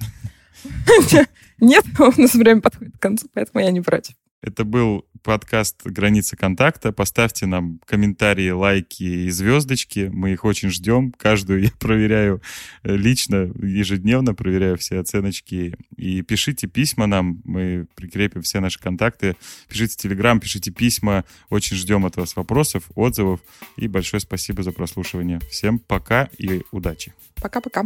Нет, 1.61 1.85
у 1.99 2.19
нас 2.19 2.33
время 2.35 2.62
подходит 2.62 2.97
к 2.97 3.03
концу, 3.03 3.29
поэтому 3.35 3.62
я 3.62 3.71
не 3.73 3.83
против. 3.83 4.15
Это 4.43 4.65
был 4.65 5.07
подкаст 5.23 5.83
«Границы 5.85 6.37
контакта». 6.37 6.91
Поставьте 6.91 7.47
нам 7.47 7.79
комментарии, 7.87 8.51
лайки 8.51 9.05
и 9.05 9.31
звездочки. 9.31 10.11
Мы 10.13 10.33
их 10.33 10.45
очень 10.45 10.71
ждем. 10.71 11.13
Каждую 11.13 11.63
я 11.63 11.71
проверяю 11.79 12.43
э, 12.83 12.97
лично, 12.97 13.53
ежедневно 13.63 14.35
проверяю 14.35 14.77
все 14.79 14.99
оценочки. 14.99 15.77
И 15.97 16.23
пишите 16.23 16.67
письма 16.67 17.07
нам. 17.07 17.41
Мы 17.45 17.87
прикрепим 17.95 18.43
все 18.43 18.59
наши 18.59 18.81
контакты. 18.81 19.37
Пишите 19.69 19.95
телеграм, 19.97 20.41
пишите 20.41 20.73
письма. 20.73 21.25
Очень 21.49 21.77
ждем 21.77 22.05
от 22.05 22.17
вас 22.17 22.35
вопросов, 22.35 22.91
отзывов. 22.97 23.41
И 23.77 23.87
большое 23.87 24.21
спасибо 24.21 24.65
за 24.65 24.73
прослушивание. 24.73 25.39
Всем 25.51 25.79
пока 25.79 26.29
и 26.37 26.63
удачи. 26.73 27.15
Пока-пока. 27.37 27.85